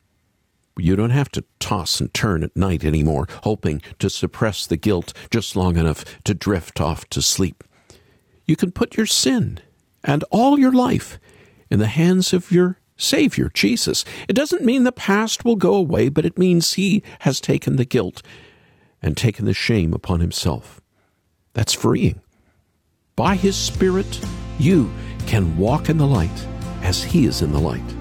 You 0.78 0.94
don't 0.94 1.10
have 1.10 1.30
to 1.32 1.44
toss 1.58 2.00
and 2.00 2.14
turn 2.14 2.44
at 2.44 2.56
night 2.56 2.84
anymore, 2.84 3.26
hoping 3.42 3.82
to 3.98 4.08
suppress 4.08 4.68
the 4.68 4.76
guilt 4.76 5.12
just 5.32 5.56
long 5.56 5.76
enough 5.76 6.04
to 6.22 6.32
drift 6.32 6.80
off 6.80 7.08
to 7.10 7.22
sleep. 7.22 7.64
You 8.46 8.54
can 8.54 8.70
put 8.70 8.96
your 8.96 9.06
sin 9.06 9.58
and 10.04 10.22
all 10.30 10.60
your 10.60 10.72
life 10.72 11.18
in 11.70 11.78
the 11.78 11.86
hands 11.86 12.32
of 12.32 12.50
your 12.50 12.78
Savior, 12.96 13.50
Jesus. 13.54 14.04
It 14.28 14.32
doesn't 14.32 14.64
mean 14.64 14.82
the 14.82 14.92
past 14.92 15.44
will 15.44 15.56
go 15.56 15.74
away, 15.74 16.08
but 16.08 16.26
it 16.26 16.36
means 16.36 16.74
He 16.74 17.02
has 17.20 17.40
taken 17.40 17.76
the 17.76 17.84
guilt 17.84 18.22
and 19.00 19.16
taken 19.16 19.44
the 19.44 19.54
shame 19.54 19.94
upon 19.94 20.20
Himself. 20.20 20.80
That's 21.54 21.72
freeing. 21.72 22.20
By 23.14 23.36
His 23.36 23.56
Spirit, 23.56 24.20
you 24.58 24.90
can 25.26 25.56
walk 25.56 25.88
in 25.88 25.98
the 25.98 26.06
light 26.06 26.46
as 26.82 27.02
He 27.02 27.26
is 27.26 27.40
in 27.40 27.52
the 27.52 27.60
light. 27.60 27.94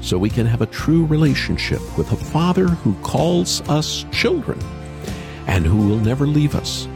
So 0.00 0.18
we 0.18 0.30
can 0.30 0.46
have 0.46 0.62
a 0.62 0.66
true 0.66 1.04
relationship 1.06 1.80
with 1.96 2.10
a 2.12 2.16
Father 2.16 2.66
who 2.68 2.94
calls 3.02 3.60
us 3.68 4.04
children 4.12 4.58
and 5.46 5.64
who 5.64 5.88
will 5.88 5.98
never 5.98 6.26
leave 6.26 6.54
us 6.54 6.88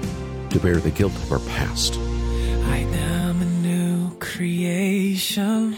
to 0.51 0.61
bear 0.61 0.77
the 0.77 0.91
guilt 0.91 1.15
of 1.15 1.33
our 1.33 1.39
past. 1.41 1.97
I 1.97 2.85
new 2.85 3.20
creation. 4.41 5.77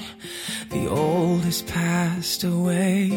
The 0.71 0.87
old 0.89 1.43
has 1.43 1.63
passed 1.63 2.45
away, 2.45 3.11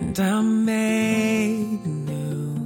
and 0.00 0.18
I'm 0.18 0.64
made 0.64 1.84
new. 1.84 2.56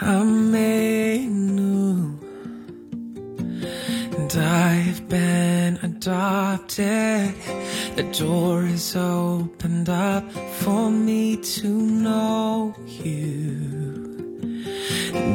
I'm 0.00 0.52
made 0.52 1.26
new. 1.26 2.16
And 4.16 4.32
I've 4.36 5.08
been 5.08 5.76
adopted. 5.82 7.34
The 7.96 8.06
door 8.16 8.64
is 8.64 8.94
opened 8.94 9.88
up 9.88 10.30
for 10.60 10.88
me 10.88 11.36
to 11.36 11.66
know 11.66 12.76
you. 12.86 13.74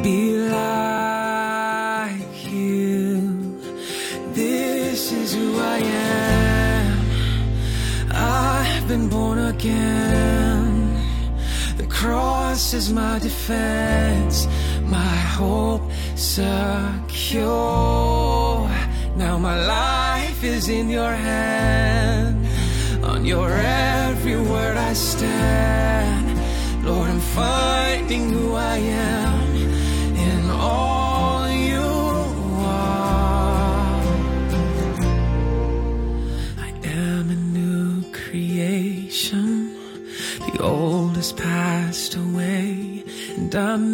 Be 0.02 0.39
been 8.90 9.08
born 9.08 9.38
again. 9.38 10.98
The 11.76 11.86
cross 11.86 12.74
is 12.74 12.92
my 12.92 13.20
defense, 13.20 14.48
my 14.82 15.16
hope 15.38 15.82
secure. 16.16 17.48
Now 19.14 19.38
my 19.38 19.56
life 19.64 20.42
is 20.42 20.68
in 20.68 20.88
your 20.90 21.12
hand. 21.12 22.44
On 23.04 23.24
your 23.24 23.48
every 23.48 24.40
word 24.52 24.76
I 24.76 24.92
stand. 24.94 26.26
Lord, 26.84 27.10
I'm 27.10 27.20
finding 27.20 28.30
who 28.30 28.54
I 28.54 28.76
am 28.78 29.19
and 43.54 43.68
I'm 43.68 43.89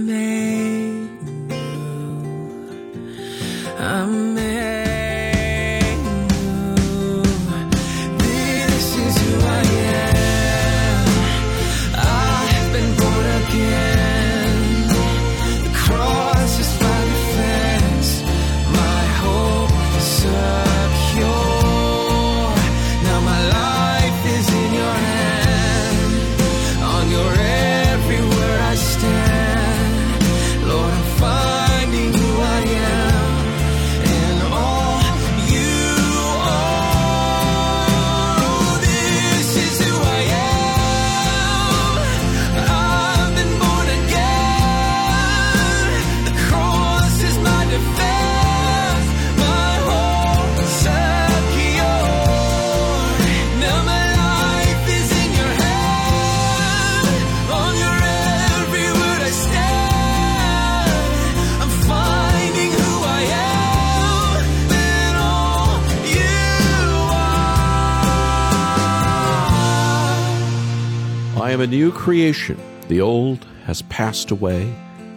creation. 72.07 72.57
The 72.87 73.01
old 73.01 73.45
has 73.65 73.83
passed 73.83 74.31
away. 74.31 74.73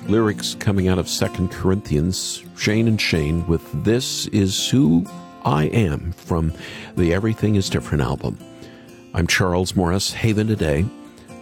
Lyrics 0.07 0.55
coming 0.55 0.87
out 0.87 0.97
of 0.97 1.07
Second 1.07 1.51
Corinthians, 1.51 2.43
Shane 2.57 2.87
and 2.87 2.99
Shane 2.99 3.45
with 3.45 3.61
This 3.83 4.25
Is 4.29 4.67
Who 4.69 5.05
I 5.45 5.65
Am 5.65 6.13
from 6.13 6.51
the 6.95 7.13
Everything 7.13 7.53
is 7.53 7.69
Different 7.69 8.01
album. 8.01 8.39
I'm 9.13 9.27
Charles 9.27 9.75
Morris, 9.75 10.13
Haven 10.13 10.47
Today, 10.47 10.83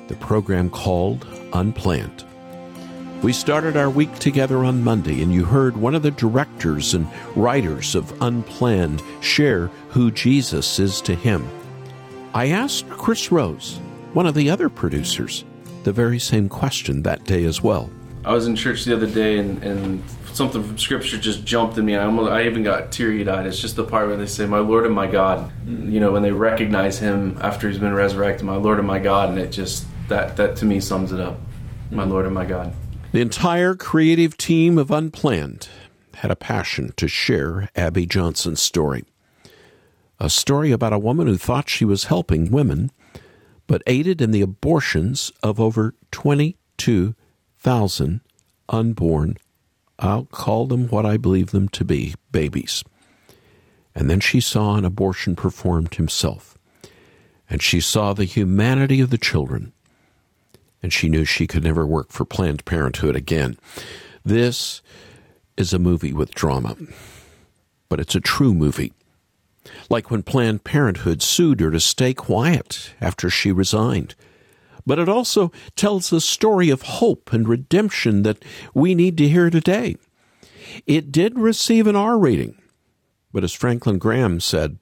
the 0.09 0.15
program 0.15 0.69
called 0.69 1.25
Unplanned. 1.53 2.25
We 3.23 3.31
started 3.31 3.77
our 3.77 3.89
week 3.89 4.13
together 4.19 4.65
on 4.65 4.83
Monday, 4.83 5.23
and 5.23 5.33
you 5.33 5.45
heard 5.45 5.77
one 5.77 5.95
of 5.95 6.03
the 6.03 6.11
directors 6.11 6.93
and 6.93 7.07
writers 7.37 7.95
of 7.95 8.21
Unplanned 8.21 9.01
share 9.21 9.67
who 9.91 10.11
Jesus 10.11 10.77
is 10.77 10.99
to 11.03 11.15
him. 11.15 11.47
I 12.33 12.49
asked 12.49 12.89
Chris 12.89 13.31
Rose, 13.31 13.79
one 14.17 14.25
of 14.25 14.33
the 14.33 14.49
other 14.49 14.67
producers, 14.67 15.45
the 15.83 15.91
very 15.91 16.17
same 16.17 16.49
question 16.49 17.03
that 17.03 17.23
day 17.25 17.45
as 17.45 17.61
well. 17.61 17.87
I 18.25 18.33
was 18.33 18.47
in 18.47 18.55
church 18.55 18.83
the 18.83 18.95
other 18.95 19.05
day 19.05 19.37
and, 19.37 19.63
and 19.63 20.03
something 20.33 20.63
from 20.63 20.75
scripture 20.79 21.19
just 21.19 21.45
jumped 21.45 21.77
in 21.77 21.85
me. 21.85 21.95
I 21.95 22.05
almost, 22.05 22.31
I 22.31 22.47
even 22.47 22.63
got 22.63 22.91
teary 22.91 23.29
eyed. 23.29 23.45
It's 23.45 23.59
just 23.59 23.75
the 23.75 23.83
part 23.83 24.07
where 24.07 24.17
they 24.17 24.25
say, 24.25 24.47
"My 24.47 24.57
Lord 24.57 24.87
and 24.87 24.95
my 24.95 25.05
God," 25.05 25.51
mm. 25.67 25.91
you 25.91 25.99
know, 25.99 26.11
when 26.11 26.23
they 26.23 26.31
recognize 26.31 26.97
Him 26.97 27.37
after 27.41 27.69
He's 27.69 27.77
been 27.77 27.93
resurrected, 27.93 28.43
"My 28.43 28.55
Lord 28.55 28.79
and 28.79 28.87
my 28.87 28.97
God," 28.97 29.29
and 29.29 29.37
it 29.37 29.51
just 29.51 29.85
that 30.07 30.35
that 30.37 30.55
to 30.55 30.65
me 30.65 30.79
sums 30.79 31.11
it 31.11 31.19
up. 31.19 31.39
My 31.91 32.03
mm. 32.03 32.09
Lord 32.09 32.25
and 32.25 32.33
my 32.33 32.45
God. 32.45 32.73
The 33.11 33.21
entire 33.21 33.75
creative 33.75 34.35
team 34.35 34.79
of 34.79 34.89
Unplanned 34.89 35.69
had 36.15 36.31
a 36.31 36.35
passion 36.35 36.91
to 36.97 37.07
share 37.07 37.69
Abby 37.75 38.07
Johnson's 38.07 38.63
story. 38.63 39.05
A 40.19 40.27
story 40.27 40.71
about 40.71 40.91
a 40.91 40.97
woman 40.97 41.27
who 41.27 41.37
thought 41.37 41.69
she 41.69 41.85
was 41.85 42.05
helping 42.05 42.49
women, 42.49 42.89
but 43.67 43.83
aided 43.85 44.21
in 44.21 44.31
the 44.31 44.41
abortions 44.41 45.31
of 45.43 45.59
over 45.59 45.93
22,000 46.11 48.21
unborn, 48.69 49.37
I'll 49.99 50.25
call 50.25 50.67
them 50.67 50.87
what 50.87 51.05
I 51.05 51.17
believe 51.17 51.51
them 51.51 51.69
to 51.69 51.85
be, 51.85 52.15
babies. 52.31 52.83
And 53.93 54.09
then 54.09 54.19
she 54.19 54.39
saw 54.39 54.75
an 54.75 54.85
abortion 54.85 55.35
performed 55.35 55.95
himself. 55.95 56.57
And 57.49 57.61
she 57.61 57.79
saw 57.79 58.13
the 58.13 58.25
humanity 58.25 59.01
of 59.01 59.09
the 59.09 59.17
children 59.17 59.73
and 60.81 60.93
she 60.93 61.09
knew 61.09 61.25
she 61.25 61.47
could 61.47 61.63
never 61.63 61.85
work 61.85 62.11
for 62.11 62.25
Planned 62.25 62.65
Parenthood 62.65 63.15
again. 63.15 63.57
This 64.23 64.81
is 65.55 65.73
a 65.73 65.79
movie 65.79 66.13
with 66.13 66.35
drama, 66.35 66.75
but 67.89 67.99
it's 67.99 68.15
a 68.15 68.21
true 68.21 68.53
movie. 68.53 68.93
Like 69.89 70.11
when 70.11 70.23
Planned 70.23 70.63
Parenthood 70.63 71.21
sued 71.21 71.59
her 71.59 71.71
to 71.71 71.79
stay 71.79 72.13
quiet 72.13 72.93
after 73.01 73.29
she 73.29 73.51
resigned. 73.51 74.15
But 74.85 74.99
it 74.99 75.09
also 75.09 75.51
tells 75.75 76.13
a 76.13 76.21
story 76.21 76.69
of 76.69 76.81
hope 76.83 77.33
and 77.33 77.47
redemption 77.47 78.23
that 78.23 78.43
we 78.73 78.95
need 78.95 79.17
to 79.17 79.27
hear 79.27 79.49
today. 79.49 79.97
It 80.85 81.11
did 81.11 81.37
receive 81.37 81.87
an 81.87 81.95
R 81.95 82.17
rating, 82.17 82.61
but 83.33 83.43
as 83.43 83.53
Franklin 83.53 83.97
Graham 83.97 84.39
said, 84.39 84.77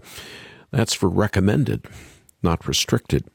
that's 0.72 0.94
for 0.94 1.10
recommended, 1.10 1.86
not 2.44 2.68
restricted 2.68 3.26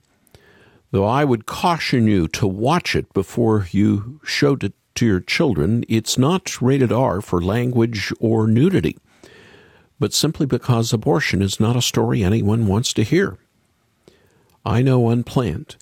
though 0.91 1.05
I 1.05 1.25
would 1.25 1.47
caution 1.47 2.07
you 2.07 2.29
to 2.29 2.47
watch 2.47 2.97
it 2.97 3.13
before 3.13 3.69
you 3.71 4.21
showed 4.25 4.65
it 4.65 4.75
to 4.97 5.07
your 5.07 5.21
children. 5.21 5.85
It's 5.89 6.19
not 6.19 6.61
rated 6.61 6.93
R 6.93 7.21
for 7.21 7.41
language 7.41 8.13
or 8.21 8.47
nudity, 8.47 8.99
but 10.01 10.15
simply 10.15 10.47
because 10.47 10.93
abortion 10.93 11.43
is 11.43 11.61
not 11.61 11.77
a 11.77 11.83
story 11.83 12.25
anyone 12.25 12.67
wants 12.67 12.93
to 12.95 13.05
hear. 13.05 13.39
I 14.65 14.83
know 14.83 15.11
Unplanned 15.11 15.77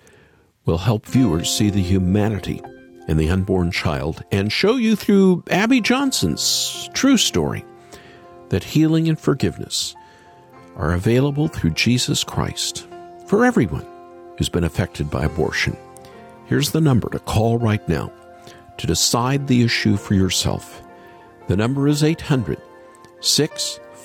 will 0.66 0.78
help 0.78 1.06
viewers 1.06 1.48
see 1.50 1.70
the 1.70 1.82
humanity 1.82 2.60
in 3.06 3.16
the 3.16 3.30
unborn 3.30 3.70
child 3.70 4.22
and 4.30 4.52
show 4.52 4.76
you 4.76 4.96
through 4.96 5.44
Abby 5.50 5.80
Johnson's 5.80 6.90
true 6.92 7.16
story 7.16 7.64
that 8.50 8.64
healing 8.64 9.08
and 9.08 9.18
forgiveness 9.18 9.94
are 10.76 10.92
available 10.92 11.48
through 11.48 11.70
Jesus 11.70 12.22
Christ 12.22 12.86
for 13.26 13.44
everyone 13.44 13.86
who's 14.36 14.48
been 14.48 14.64
affected 14.64 15.10
by 15.10 15.24
abortion. 15.24 15.76
Here's 16.46 16.70
the 16.70 16.80
number 16.80 17.08
to 17.10 17.18
call 17.18 17.58
right 17.58 17.86
now 17.88 18.12
to 18.78 18.86
decide 18.86 19.46
the 19.46 19.62
issue 19.62 19.96
for 19.96 20.14
yourself. 20.14 20.82
The 21.46 21.56
number 21.56 21.88
is 21.88 22.02
800 22.02 22.60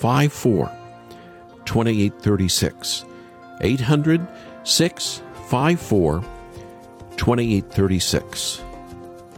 654 0.04 0.70
2836. 1.64 3.06
800 3.62 4.28
654 4.64 6.24
2836. 7.16 8.62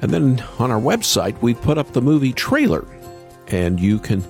And 0.02 0.10
then 0.10 0.44
on 0.58 0.72
our 0.72 0.80
website, 0.80 1.40
we 1.40 1.54
put 1.54 1.78
up 1.78 1.92
the 1.92 2.02
movie 2.02 2.32
trailer, 2.32 2.84
and 3.46 3.78
you 3.78 4.00
can 4.00 4.24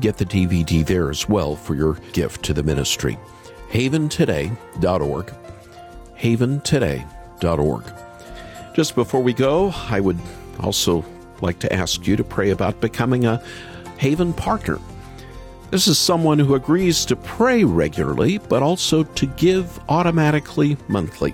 get 0.00 0.16
the 0.16 0.24
DVD 0.24 0.82
there 0.82 1.10
as 1.10 1.28
well 1.28 1.56
for 1.56 1.74
your 1.74 1.94
gift 2.14 2.42
to 2.46 2.54
the 2.54 2.62
ministry. 2.62 3.18
haventoday.org. 3.70 5.34
haventoday.org. 6.18 7.84
Just 8.74 8.94
before 8.94 9.22
we 9.22 9.34
go, 9.34 9.74
I 9.90 10.00
would 10.00 10.20
also 10.60 11.04
like 11.42 11.58
to 11.58 11.70
ask 11.70 12.06
you 12.06 12.16
to 12.16 12.24
pray 12.24 12.48
about 12.48 12.80
becoming 12.80 13.26
a 13.26 13.42
Haven 13.98 14.32
partner. 14.32 14.78
This 15.70 15.86
is 15.86 15.98
someone 15.98 16.40
who 16.40 16.56
agrees 16.56 17.04
to 17.04 17.14
pray 17.14 17.62
regularly, 17.62 18.38
but 18.38 18.60
also 18.60 19.04
to 19.04 19.26
give 19.26 19.78
automatically 19.88 20.76
monthly 20.88 21.32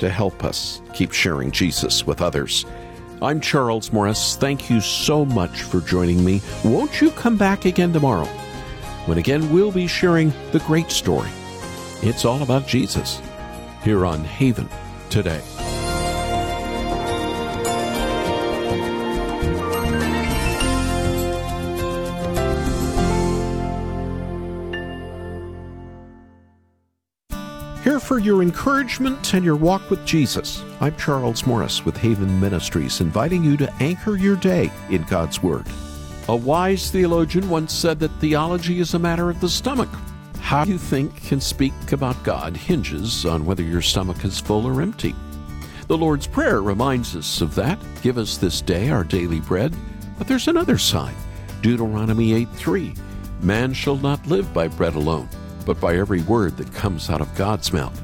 to 0.00 0.10
help 0.10 0.42
us 0.42 0.82
keep 0.94 1.12
sharing 1.12 1.52
Jesus 1.52 2.04
with 2.04 2.20
others. 2.20 2.66
I'm 3.22 3.40
Charles 3.40 3.92
Morris. 3.92 4.34
Thank 4.34 4.68
you 4.68 4.80
so 4.80 5.24
much 5.24 5.62
for 5.62 5.80
joining 5.80 6.24
me. 6.24 6.42
Won't 6.64 7.00
you 7.00 7.12
come 7.12 7.36
back 7.36 7.64
again 7.64 7.92
tomorrow? 7.92 8.26
When 9.06 9.18
again 9.18 9.52
we'll 9.52 9.70
be 9.70 9.86
sharing 9.86 10.32
the 10.50 10.62
great 10.66 10.90
story. 10.90 11.30
It's 12.02 12.24
all 12.24 12.42
about 12.42 12.66
Jesus 12.66 13.22
here 13.84 14.04
on 14.04 14.24
Haven 14.24 14.68
today. 15.08 15.40
For 28.12 28.18
your 28.18 28.42
encouragement 28.42 29.32
and 29.32 29.42
your 29.42 29.56
walk 29.56 29.88
with 29.88 30.04
Jesus. 30.04 30.62
I'm 30.82 30.94
Charles 30.96 31.46
Morris 31.46 31.86
with 31.86 31.96
Haven 31.96 32.38
Ministries, 32.38 33.00
inviting 33.00 33.42
you 33.42 33.56
to 33.56 33.72
anchor 33.80 34.16
your 34.16 34.36
day 34.36 34.70
in 34.90 35.02
God's 35.04 35.42
Word. 35.42 35.64
A 36.28 36.36
wise 36.36 36.90
theologian 36.90 37.48
once 37.48 37.72
said 37.72 37.98
that 38.00 38.10
theology 38.20 38.80
is 38.80 38.92
a 38.92 38.98
matter 38.98 39.30
of 39.30 39.40
the 39.40 39.48
stomach. 39.48 39.88
How 40.40 40.64
you 40.64 40.76
think 40.76 41.32
and 41.32 41.42
speak 41.42 41.72
about 41.90 42.22
God 42.22 42.54
hinges 42.54 43.24
on 43.24 43.46
whether 43.46 43.62
your 43.62 43.80
stomach 43.80 44.22
is 44.26 44.38
full 44.38 44.66
or 44.66 44.82
empty. 44.82 45.14
The 45.86 45.96
Lord's 45.96 46.26
Prayer 46.26 46.60
reminds 46.60 47.16
us 47.16 47.40
of 47.40 47.54
that. 47.54 47.78
Give 48.02 48.18
us 48.18 48.36
this 48.36 48.60
day 48.60 48.90
our 48.90 49.04
daily 49.04 49.40
bread. 49.40 49.74
But 50.18 50.28
there's 50.28 50.48
another 50.48 50.76
side. 50.76 51.16
Deuteronomy 51.62 52.34
8 52.34 52.50
3. 52.50 52.94
Man 53.40 53.72
shall 53.72 53.96
not 53.96 54.26
live 54.26 54.52
by 54.52 54.68
bread 54.68 54.96
alone 54.96 55.30
but 55.62 55.80
by 55.80 55.96
every 55.96 56.22
word 56.22 56.56
that 56.56 56.74
comes 56.74 57.08
out 57.08 57.20
of 57.20 57.34
God's 57.34 57.72
mouth. 57.72 58.00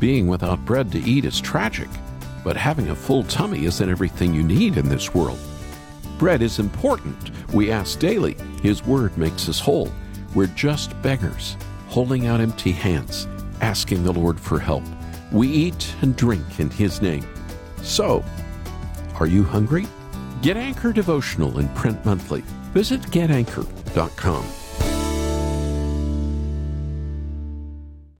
Being 0.00 0.26
without 0.26 0.64
bread 0.64 0.92
to 0.92 0.98
eat 0.98 1.24
is 1.24 1.40
tragic, 1.40 1.88
but 2.42 2.56
having 2.56 2.90
a 2.90 2.96
full 2.96 3.24
tummy 3.24 3.64
isn't 3.64 3.88
everything 3.88 4.34
you 4.34 4.42
need 4.42 4.76
in 4.76 4.88
this 4.88 5.14
world. 5.14 5.38
Bread 6.18 6.42
is 6.42 6.58
important. 6.58 7.30
We 7.52 7.70
ask 7.70 7.98
daily. 7.98 8.36
His 8.62 8.84
word 8.84 9.16
makes 9.18 9.48
us 9.48 9.58
whole. 9.58 9.90
We're 10.34 10.46
just 10.48 11.00
beggars, 11.02 11.56
holding 11.88 12.26
out 12.26 12.40
empty 12.40 12.72
hands, 12.72 13.28
asking 13.60 14.04
the 14.04 14.12
Lord 14.12 14.38
for 14.38 14.58
help. 14.58 14.84
We 15.32 15.48
eat 15.48 15.94
and 16.02 16.16
drink 16.16 16.60
in 16.60 16.70
His 16.70 17.02
name. 17.02 17.26
So, 17.82 18.24
are 19.18 19.26
you 19.26 19.44
hungry? 19.44 19.86
Get 20.42 20.56
Anchor 20.56 20.92
Devotional 20.92 21.58
in 21.58 21.68
print 21.70 22.04
monthly. 22.04 22.42
Visit 22.72 23.00
getanchor.com. 23.02 24.63